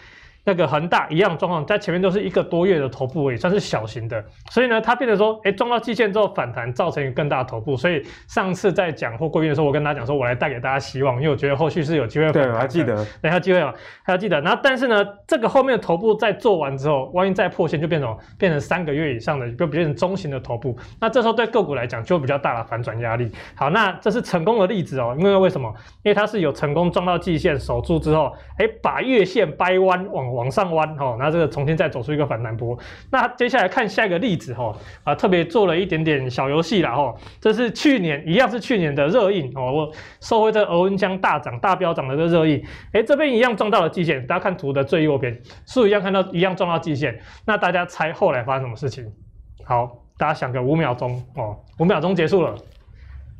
[0.45, 4.23] 那个恒大一样状况，在前面都是一个多月的头部，也算是小型的。
[4.51, 7.77] 所以呢，它变得说，哎，撞到季线之后反弹，造成一个更大的头部。
[7.77, 12.31] 所以上次在讲货柜运的时候，我跟大家讲说，我来带给大家希望，因为我觉得后续是有机会。
[12.31, 13.73] 对，我还记得，等一下机会啊，
[14.03, 14.41] 还要记得。
[14.41, 20.77] 然后，但是呢，这个后面的头部在做完之后，万一再破线，就变成变成三个月以上的，就变成中型的头部。
[20.99, 23.31] 那这时候对个股来讲，就比较大的反转压力。
[23.55, 25.73] 好，那这是成功的例子哦，因为为什么？
[26.03, 31.15] 因为它是有成功撞到季线守住之后，哎，把月线掰弯往往上弯哦。
[31.19, 32.77] 那这个重新再走出一个反弹波，
[33.11, 47.19] 那接下来看下一个例子哈啊，特别做了一点点小游戏啦哈，这是去年一样是去年的热映哦，我收回这额温枪大涨大飙涨的这个热映，哎这边一样撞到了季线，大家看图的最右边，是一样看到一样撞到季线？
[47.45, 49.05] 那大家猜后来发生什么事情？
[49.63, 52.55] 好，大家想个五秒钟哦，五秒钟结束了，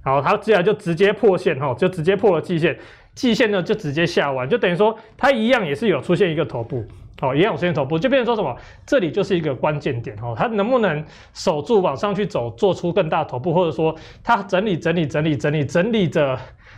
[0.04, 2.78] 好，它接下来就直接破线哈，就直接破了季线。
[3.16, 6.84] 季线呢就直接下弯，就等于说它一样也是有出现一个头部，
[7.22, 8.58] 哦，一样有出现头部，就变成说什么？
[8.88, 16.38] 这里就是一个关键点哦，它能不能守住往上去走，做出更大头部，或者说它整理整理整理整理整理着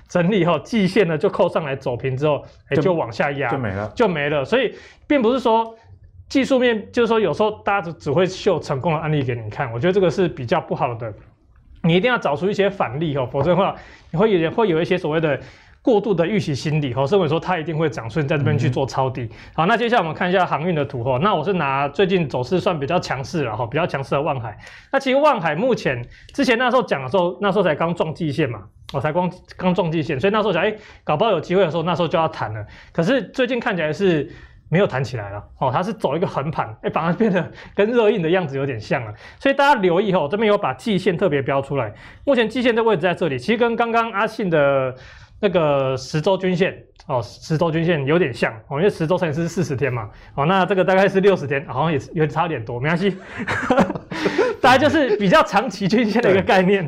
[0.09, 4.43] 整理后，季线呢就扣上来走平之后，哎，就往下压，就没了，就没了。
[4.43, 4.75] 所以
[5.07, 5.73] 并不是说
[6.27, 11.13] 技术面，就是说有时候大家只只会秀成功的案例给你看，我觉得这个是比较不好的，
[11.81, 13.73] 你一定要找出一些反例哦，否则的话
[14.11, 15.39] 你会有会有一些所谓的。
[15.85, 19.21] 过度的预期心理，哈，认为说它一定会涨，所以在这边去做抄底。
[19.21, 24.57] 嗯、好，那接下来我们看一下航运的图，哈，那我是拿最近走势算比较强势了，哈，比较强势的万海。
[24.91, 28.63] 那其实万海目前之前那时候讲的时候，那时候才刚撞季线嘛，
[28.93, 32.65] 我才刚刚撞季线，所以那时候想，哎、欸，搞不好有机会的时候，那时候就要弹了。
[32.91, 34.27] 可是最近看起来是
[34.69, 39.13] 没有弹起来了，哦，它是走一个横盘，哎，反而变得跟热映的样子有点像了。
[39.39, 44.95] 所以大家留意哈，这边有把季线特别标出来，目前季线的位置在这里，其实跟刚刚阿信的。
[45.45, 46.75] 那个十周均线
[47.05, 53.15] 哦，十周均线有点像哦，因为十周乘以是四十天嘛，哦，那这个大概是六十天，好像也有差点多，没关系，
[54.59, 56.83] 大概就是比较长期均线的一个概念。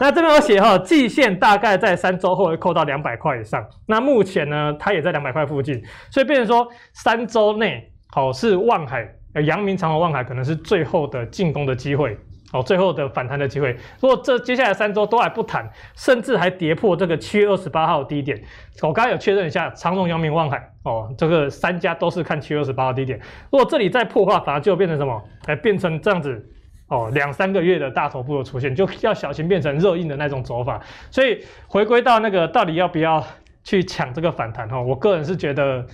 [0.00, 9.06] 那这边有写哈，季线大概在三周后会扣到两百块以上，那目前呢，它也在两百块附近，所以变成说三周内好是望海、
[9.44, 12.16] 阳明、长荣、万海可能是最后的进攻的机会。
[12.52, 18.36] 哦，最后的反弹的机会，如果这接下来三周都还不弹，甚至还跌破这个七月二十八号低点，
[18.82, 23.20] 我刚刚有确认一下，长荣、阳明、万海，哦，这个三家都是看七月二十八号低点。
[23.52, 25.22] 如果这里再破的话，反而就变成什么？
[25.46, 26.44] 哎，变成这样子，
[26.88, 30.80] 哦，两三个月的大头部的出现，就要小心变成热印的那种走法。
[31.10, 33.24] 所以回归到那个，到底要不要
[33.62, 34.68] 去抢这个反弹？
[34.68, 35.86] 哈，我个人是觉得。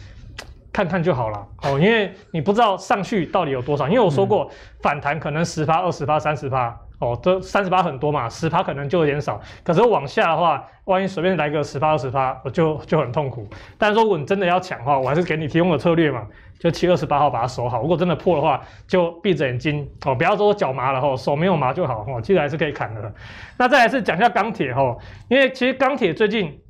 [0.77, 3.89] 看看就好了哦，因为你不知道上去到底有多少。
[3.89, 4.47] 因为我说过，
[4.83, 9.41] 反弹可能十趴、二十趴、三十趴哦，这三十趴很多嘛，十趴可能就有点少。
[9.65, 13.49] 可是往下的话，万一随便来个十趴、二十趴，我就就很痛苦。
[13.79, 16.27] 但是说，如果你真的要抢的话，我还是给你提供的策略嘛，
[16.59, 17.81] 就七月二十八号把它守好。
[17.81, 23.15] 如果真的破的话，就闭着眼睛哦，不要说脚麻了哈，手没有麻就好哈，其实还是可以砍的。
[23.57, 24.95] 那再来是讲一下钢铁哈，
[25.29, 26.61] 因为其实钢铁最近。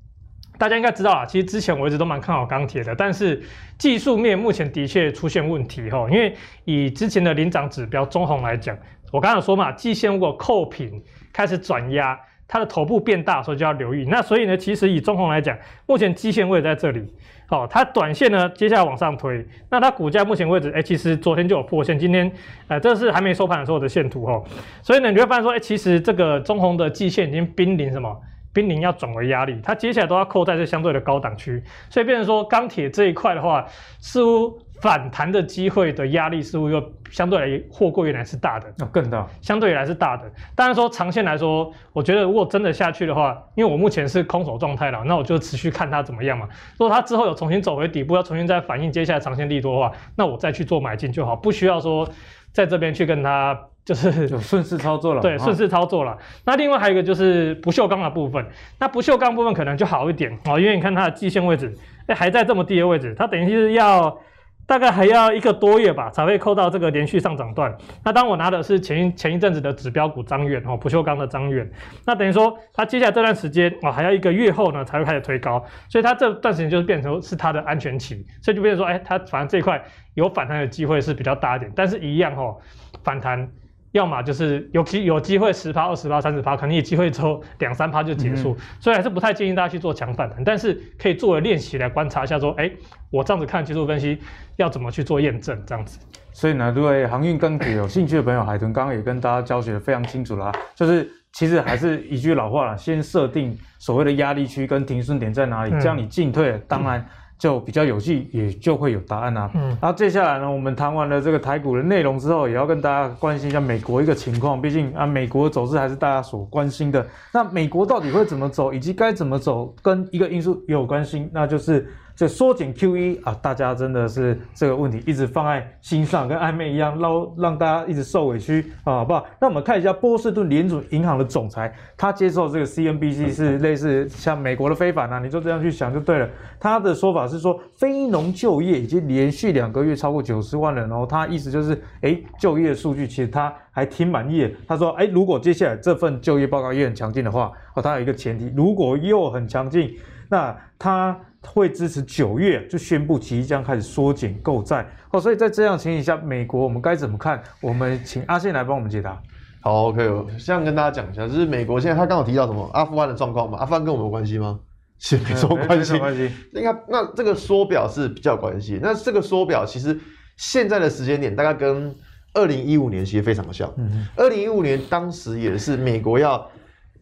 [0.59, 3.43] 大家应该知道啊，其实之前我一直都蛮看好钢铁的，但是
[3.79, 6.07] 技术面目前的确出现问题哈。
[6.11, 6.35] 因为
[6.65, 8.77] 以之前的领涨指标中红来讲，
[9.13, 11.03] 我刚刚说嘛，季线如果扣平
[11.33, 14.05] 开始转压，它的头部变大，所以就要留意。
[14.09, 17.05] 那所以呢，其实以中红来讲，目前季线位在这里，
[17.51, 22.31] 哦，它短线呢接下来往上推，那它股价目前位置，哎，其实昨天就有破线，今天，
[22.69, 24.43] 呃，这是还没收盘的时候的线图哈。
[24.83, 28.17] 所以呢，你会发现说，哎，其实这个中红的季线已经濒临什么？
[28.57, 33.67] 濒临要转为压力，它接下来都要扣在这相对的高档区，所以变成说钢铁这一块的话，
[34.01, 40.25] 似乎反弹的机会的压力似乎又相对来货柜原来是大的，要更大，相对来是大的。
[40.55, 46.49] 当然说长线来说，我觉得如果真的下去的话，因为我目前是空手状态了，那我就持续看它怎么样嘛。
[46.79, 52.09] 如果它之后有重新走回底部，要重新再反映接下来长线利多的话，那我再去做买进就好，不需要说
[52.53, 53.69] 在这边去跟它。
[53.87, 56.11] 就是就顺势操作了，对，顺势操作了。
[56.11, 58.45] 哦、那另外还有一个就是不锈钢的部分，
[58.81, 61.73] 那不锈钢部分可能就好一点哦，因为你看它的季线位置，
[62.09, 64.19] 哎，还在这么低的位置，它等于是要
[64.67, 67.73] 大概还要一个多月吧，才会扣到这个连续上涨段。
[68.05, 71.71] 那当我拿的是前一前一阵子的指标股张远哦，不锈钢的张远，
[72.05, 79.81] 那等于说它接下来这段时间哦，还要一个月后呢才会开始推高，所以它这段时间就是变成是它的安全期，所以就变成说，哎，它反正这一块
[80.15, 82.57] 有反弹的机会是比较大一点，但是一样哦，
[83.05, 83.49] 反弹。
[83.93, 92.71] 要么就是有机有机会十趴、二十趴、三十趴，可能有机会抽 两三趴就结束，嗯、所以还是不太建议大家去做强反弹，但是可以作为练习来观察一下，说，哎，
[93.11, 94.19] 我这样子看技术分析
[94.57, 95.99] 要怎么去做验证，这样子。
[96.33, 107.01] 所以呢，对航运钢铁有兴趣的朋友，海豚刚刚也跟大家教学的非常清楚啦，就是其实还是一句老话了，先设定所谓的压力区跟停损点在哪里，这样你进退当然。
[107.01, 107.07] 嗯
[107.39, 109.51] 就比较有趣，也就会有答案啊。
[109.55, 114.61] 嗯，然后接下来呢，我们谈完了这个台股的内容之后，也要跟大家关心一下美国一个情况。
[114.61, 117.07] 毕竟啊，美国的走势还是大家所关心的。
[117.33, 121.87] 那美国到底会怎么走，以及该怎么走，跟一个因素也有关系，那就是。
[122.17, 129.27] 这缩减 QE 啊，大家真的是这个问题一直放在心上，跟暧昧一样，让让大家一直受委屈啊，好不好？
[129.39, 136.27] 那我们看一下波士顿联准银行的总裁，他接受这个 CNBC 是类似像美国的非凡啊，你就这样去想就对了。
[136.59, 144.51] 他的说法是说，非农就业已经连续两个月超过九十万人哦，他意思就是，诶，就业的数据其实他还挺满意的。
[144.67, 149.95] 他说，诶，如果接下来这份就业报告也很强劲的话，哦，他有一个前提，如果又很强劲，
[150.31, 151.15] 那他。
[151.47, 157.43] 会支持九月就宣布即将开始缩减购债哦，所以在这样情形下，美国我们该怎么看？
[157.61, 159.21] 我们请阿信来帮我们解答。
[159.61, 163.59] 好，OK，我现在跟大家讲一下，就是美国现在他刚好提到什么阿富汗的状况嘛？
[163.59, 164.61] 阿富汗跟我们有关系吗？
[164.99, 166.31] 是没什么关系，没什么关系。
[166.53, 168.79] 应该那这个缩表是比较有关系。
[168.83, 169.99] 那这个缩表其实
[170.37, 171.95] 现在的时间点大概跟
[172.35, 173.73] 二零一五年其实非常的像。
[173.77, 176.49] 嗯，二零一五年当时也是美国要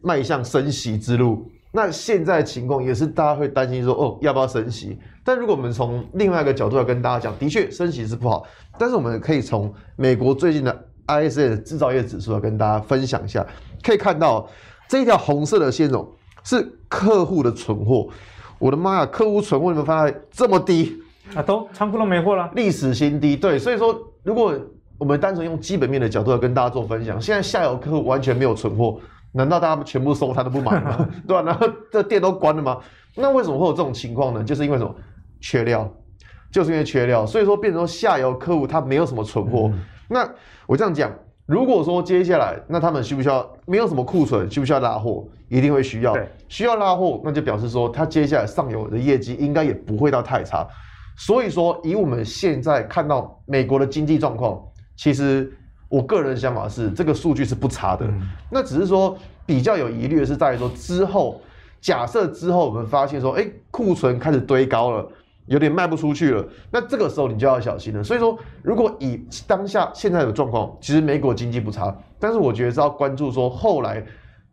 [0.01, 1.49] 迈向升息之路。
[1.75, 4.97] 那现在情况也是大家会担心说，哦，要不要升息？
[5.25, 8.47] 但如果我们从另外一个角度来跟大家讲，的确升息是不好。
[8.77, 13.45] 但是我们可以从美国最近的 ISM 制造业指数来跟大家分享一下，
[13.83, 14.47] 可以看到
[14.87, 16.07] 这一条红色的线哦，
[16.45, 18.07] 是客户的存货。
[18.57, 20.97] 我的妈呀，客户存货你们发现这么低
[21.35, 21.43] 啊？
[21.43, 23.35] 都仓库都没货了，历史新低。
[23.35, 24.57] 对，所以说如果
[24.97, 28.97] 我们单纯用基本面的角度来跟大家做分享，现在下游客户完全没有存货。
[29.35, 31.07] 难道大家全部收他都不买吗？
[31.27, 31.43] 对吧、啊？
[31.43, 32.79] 然后这店都关了吗？
[33.15, 34.41] 那为什么会有这种情况呢？
[34.41, 34.95] 就是因为什么？
[35.41, 35.87] 缺料，
[36.49, 39.69] 就是因为缺料，所以说变成说下游客户他没有什么存货。
[39.73, 40.27] 嗯、那
[40.65, 41.11] 我这样讲，
[41.45, 45.27] 如果说接下来那他们需不需要没有什么库存，需不需要拉货？
[45.49, 46.17] 一定会需要，
[46.47, 50.65] 需要拉货，那就表示说他接下来上游的业绩应该也不会到太差。
[51.17, 54.59] 所以说，以我们现在看到美国的经济状况，
[54.95, 55.51] 其实。
[55.87, 58.05] 我个人的想法是，这个数据是不差的。
[58.49, 61.39] 那只是说比较有疑虑的是在于说之后，
[61.79, 65.07] 假设之后我们发现说，哎，库存开始堆高了，
[65.45, 68.03] 有点卖不出去了，那这个时候你就要小心了。
[68.03, 74.03] 所以说，如果以当下现在的状况，其实美国经济不差，但是我觉得是要关注说后来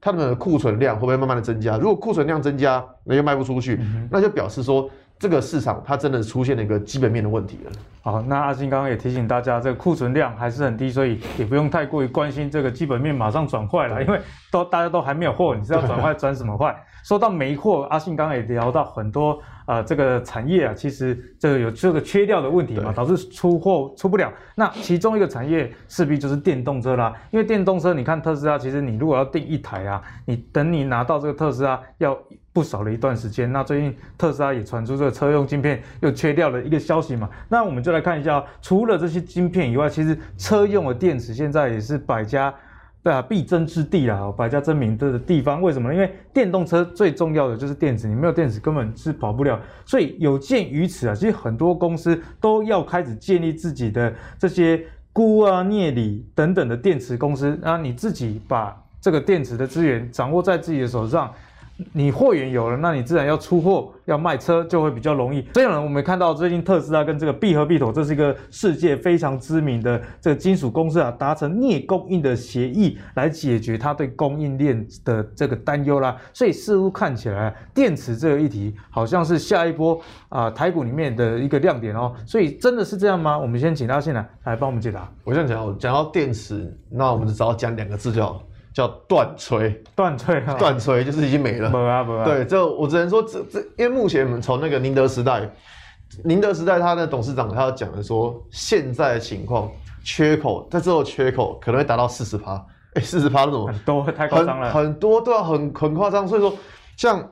[0.01, 1.79] 他们的库存量会不会慢慢的增加。
[1.79, 3.81] 如果库存量增加，那就卖不出去，
[4.11, 4.89] 那就表示说。
[5.23, 7.71] 这个市场它真的出现了一个基本面的问题了。
[8.01, 14.21] 好，那阿信刚刚也提醒大家，这个库存量还是很低，所以也不用太过于关心这个基本面马上转坏了，因为
[14.51, 16.77] 都大家都还没有货，你是要转坏转什么坏？
[17.05, 24.33] 说到没货，阿信刚刚也聊到很多啊、呃，这个产业啊，其实这个有这个缺料的问题嘛，导致出货出不了。
[24.57, 32.19] 那其中一个产业势必就是电动车啦，因为电动车，你看特斯拉，其实你如果要订一台啊，你等你拿到这个特斯拉要。
[32.53, 42.53] 不少的一段时间，那最近特斯拉也传出这个车用晶片又缺掉了一个消息嘛，那我们就来看一下，除了这些晶片以外，其实车用的电池现在也是百家
[43.05, 45.63] 啊必争之地啦，百家争鸣的地方。
[45.63, 45.95] 为什么？
[45.95, 49.59] 因为电动车最重要的就是电池，你没有电池根本是跑不了。
[49.87, 54.85] 所以有鉴于此啊，其实很多公司都要开始建立自己的这些
[55.15, 61.33] 钴啊、镍锂等等的电池公司，啊，你自己把这个电池的资源掌握在自己的手上。
[61.93, 65.43] 你货源有了，那你自然要出货、要卖车就会比较容易。
[65.53, 76.17] 这样呢，我们看到最近特斯拉跟这个必和必妥，这是一个世界非常知名的这个金属公司啊，达成镍供应的协议，来解决它对供应链的这个担忧啦。
[76.33, 82.15] 所以似乎看起来，电池这个议题好像是下一波啊台股里面的一个亮点哦。
[82.27, 83.39] 所以真的是这样吗？
[83.39, 85.11] 我们先请他进来来帮我们解答。
[85.25, 88.43] 我想讲，讲到电池，那我们就只要讲两个字就好。
[88.75, 91.69] 叫断炊，断炊，断炊就是已经没了。
[91.69, 92.25] 没啊，没啊。
[92.25, 95.47] 对，这我只能说，这这，因为目前我们从那个宁德时代，
[96.25, 99.71] 宁德时代他的董事长他要讲的说，现在的情况
[100.03, 102.55] 缺口，在之后缺口可能会达到四十趴，
[102.95, 106.27] 哎、欸，四十趴那种很多太夸张了，很多都要很很夸张。
[106.27, 106.55] 所以说，
[106.97, 107.31] 像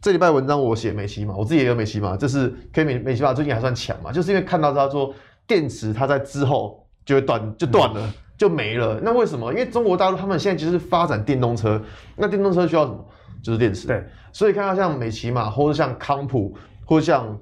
[0.00, 5.12] 这礼拜文章我写美西嘛，我自己也有美西嘛，这是可以美美西嘛最近还算强嘛，就是因为看到他说
[5.46, 8.00] 电池它在之后就会断，就断了。
[8.00, 8.12] 嗯
[8.42, 8.98] 就没了。
[9.04, 9.52] 那为什么？
[9.52, 11.80] 因为中国大陆他们现在就是发展电动车，
[12.16, 12.98] 那电动车需要什么？
[13.40, 13.86] 就是电池。
[13.86, 16.52] 对，所以看到像美琪玛，或者像康普，
[16.84, 17.38] 或者像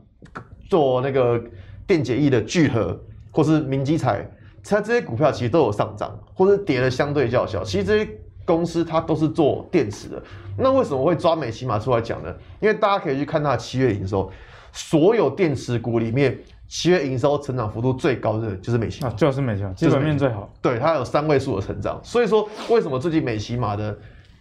[0.69, 1.43] 做那个
[1.87, 4.31] 电解液的聚合，或是明基材，
[4.63, 7.65] 它这些股票其实都有上涨，或是跌的相对较小。
[7.65, 8.11] 其实这些
[8.45, 10.23] 公司它都是做电池的。
[10.59, 12.31] 那为什么会抓美琪玛出来讲呢？
[12.61, 14.31] 因为大家可以去看它的七月营收，
[14.71, 16.39] 所有电池股里面，
[16.71, 20.49] 七月营收成长幅度最高的就是美琪啊，就是美琪，基本面最好。
[20.63, 22.01] 对，它有三位数的成长。
[22.03, 23.95] 所以说，为什么最近美琪马的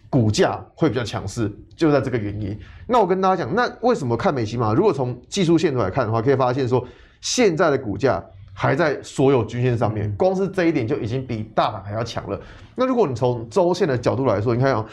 [0.08, 2.58] 股价会比较强势，就在这个原因。
[2.86, 4.72] 那我跟大家讲，那为什么看美琪马？
[4.72, 6.82] 如果从技术线图来看的话，可以发现说，
[7.20, 8.24] 现在的股价。
[8.52, 12.38] 还在所有均线上面，光是这一点就已经比大盘还要强了。
[12.74, 14.84] 那如果你从周线的角度来说，你看啊，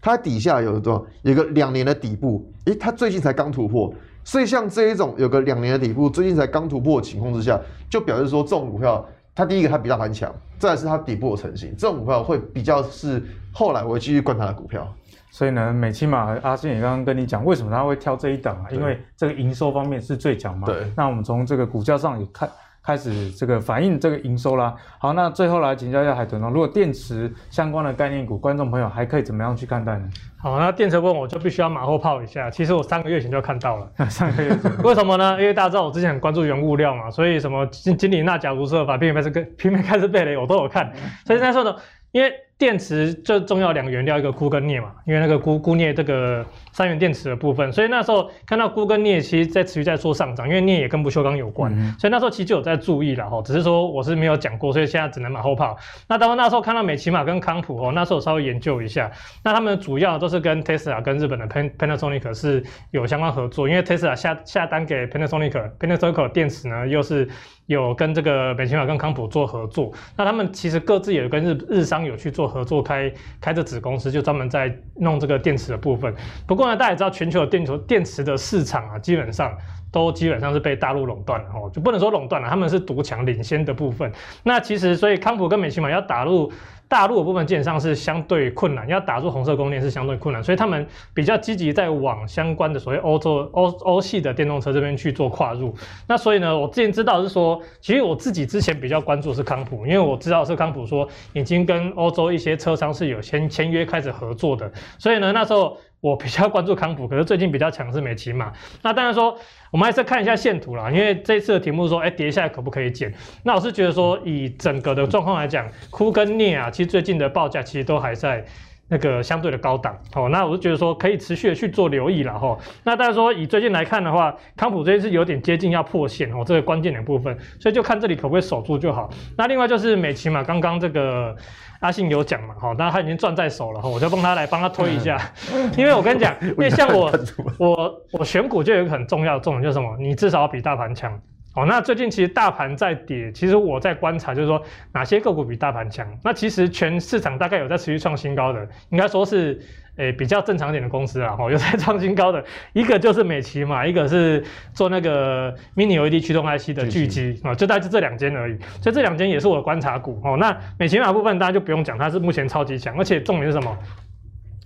[0.00, 1.06] 它底下有多少？
[1.20, 3.92] 有个两年的底部，诶，它最近才刚突破。
[4.24, 7.60] 所以像这一种有个两年的底部，最近才刚突破的情况之下，
[7.90, 13.22] 就表示说这种股票，它第一个它比大盘强，再来是它底部有成型，这种股票会比较是
[13.52, 14.92] 后来我会继续观察的股票。
[15.30, 18.70] 所以呢，美期马阿信也刚刚跟你讲，为什么他会挑这一档啊？
[18.70, 20.66] 因为这个营收方面是最强嘛。
[20.66, 20.90] 对。
[20.96, 22.48] 那我们从这个股价上也看。
[22.84, 24.74] 开始这个反映这个营收啦。
[24.98, 30.08] 好，那最后来请教一下海豚哦，如果电池相关的概念股，观众朋友还可以怎么样去看待呢？
[30.38, 32.50] 好，那电池问我就必须要马后炮一下。
[32.50, 35.40] 其实我三个月前就看到了， 三个月前 为什么呢？
[35.40, 40.92] 因为大家知道我之前很关注原物料嘛，所以什么金金里纳钾如说把平面开始跟平面开始背雷我都有看。
[41.24, 41.74] 所以那时候呢，
[42.12, 42.30] 因为
[42.64, 46.42] 电池最重要两个原料，一个钴跟镍嘛，因为那个钴钴镍这个
[46.72, 55.76] 三元电池的部分，所以那时候看到钴跟镍其实在持续在做上涨，因为镍也跟不锈钢有关，嗯、所以那时候其实就有在注意了哈，只是说我是没有讲过，所以现在只能马后炮。
[56.08, 59.12] 那当然那时候看到美琪玛跟康普哦，那时候我稍微研究一下，
[59.42, 67.28] 那他们主要都是跟 Tesla 跟日本的 Pan Panasonic 是有相关合作，因为 Tesla 下下单给 Panasonic，Panasonic 电池呢又是。
[67.66, 76.14] 有跟这个美琪玛跟康普做合作，那他们其实各自也跟日日商有去做合作，开开着子公司，就专门在弄这个电池的部分。
[76.46, 79.56] 不过呢，大家也知道，全球的电池电池的市场啊，基本上
[79.90, 84.12] 都基本上是被大陆垄断了哦，就不能说垄断了，他们是独强领先的部分。
[84.42, 86.52] 那其实，所以康普跟美琪玛要打入。
[86.88, 95.74] 大陆的部分建商是相对困难，要打入红色供应链是相对困难，所以他们比较积极在往相关的所谓欧洲欧欧系的电动车这边去做跨入。
[96.06, 105.76] 那所以呢，我之前知道是说，其实我自己之前比较关注是康普，因为我知道是康普说已经跟欧洲一些车商是有先签约开始合作的，所以呢，那时候。
[106.04, 108.52] 我比较关注康普， 可是最近比较强是美骑马。
[108.82, 109.34] 那当然说，
[109.70, 113.10] 我们还是看一下线图啦，因为这次的题目说，哎、跌下来可不可以减？
[113.42, 118.44] 那我是觉得说，以整个的状况来讲，哭跟镍啊，其实最近的报价其实都还在
[118.88, 119.96] 那个相对的高档。
[120.14, 122.56] 哦，那我就觉得说，可以持续的去做留意了哈。
[122.82, 129.10] 那大家说，以最近来看的话，康普这次有点接近要破线哦，这个关键的部分，所以就看这里可不可以守住就好。
[129.36, 131.34] 那另外就是美琪嘛刚刚这个。
[131.80, 132.54] 阿信有讲嘛？
[132.58, 135.20] 好，那他已经赚在手了哈，我就帮他来帮他推一下。
[135.76, 137.12] 因为我跟你讲， 因为像我
[137.58, 139.94] 我我选股就有一个很重要的重点，就是什么？
[139.98, 141.12] 你至少要比大盘强。
[141.54, 146.06] 哦，那最近其实大盘在跌，其实我在观察，就是说哪些个股比大盘强。
[146.22, 149.60] 那其实全市场大概有在持续创新高的，应该说是。
[149.96, 154.42] 诶、欸，比较正常一点的公司啊，吼，有在创新高的，一个就是美琪嘛，一个是
[154.72, 158.58] 做那个 Mini LED 驱动 IC 的聚积啊，就大概就这两间而已。
[158.82, 160.36] 所以这两间也是我的观察股哦。
[160.36, 163.78] 那美琪玛部分大家就不用讲，它是目前超级强，而且重点是什么？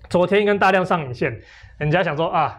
[0.08, 1.38] 昨天一根大量上影线，
[1.76, 2.58] 人家想说啊，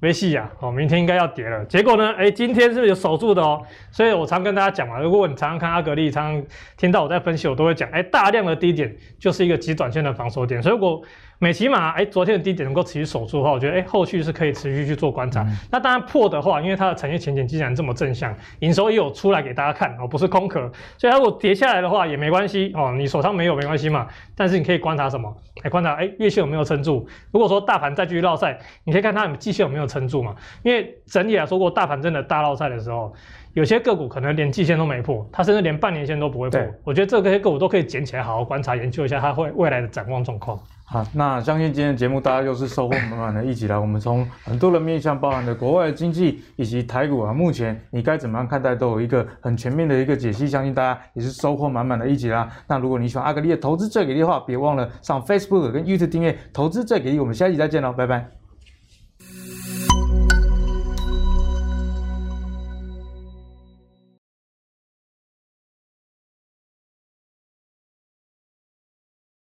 [0.00, 1.64] 没戏呀，哦，明天应该要跌了。
[1.64, 3.62] 结果呢，哎、今天是有守住的哦。
[3.90, 10.62] 所以我常跟大家讲嘛，如果你常常看阿格力，常常听到我在分析，我都会讲，哎、大量的低点就是一个极短线的防守点。
[10.62, 11.00] 所以如果
[11.38, 15.42] 美琪玛，哎，昨天的低点能够持续守住的话，我觉得，哎，后续是可以持续去做观察。
[15.42, 20.60] 嗯、那当然破的话，因为它的产业前景既然这么正向，营收也有出来给大家看哦，不是空壳，
[20.96, 24.06] 所以它如果跌下来的话也没关系哦，你手上没有没关系嘛。
[24.36, 25.34] 但是你可以观察什么？
[25.62, 27.06] 哎，观察哎，月线有没有撑住？
[27.30, 30.34] 如果说大盘再继续落赛，你可以看它季线有没有撑住嘛。
[30.62, 33.12] 因为整体来说，过大盘真的大落赛的时候，
[33.54, 36.60] 有些个股可能连季线都没破，它甚至连半年线都不会破。
[36.84, 40.58] 我觉得这些个股都可以捡起来好好观察研究一下它会未来的展望状况。
[40.86, 43.80] 好，那相信今天的节目大家又是收获满满的一集了。
[43.80, 50.46] 我们从很多的面向，包含的国外的经济以及台股啊，目前你该怎么样看待，都有一个很全面的一个解析。
[50.46, 52.48] 相信大家也是收获满满的一集啦。
[52.68, 57.18] 那如果你喜欢阿格丽的投资最给力的话，别忘了上 Facebook 跟 YouTube 订阅投资最给力。
[57.18, 58.43] 我们下期再见喽，拜拜。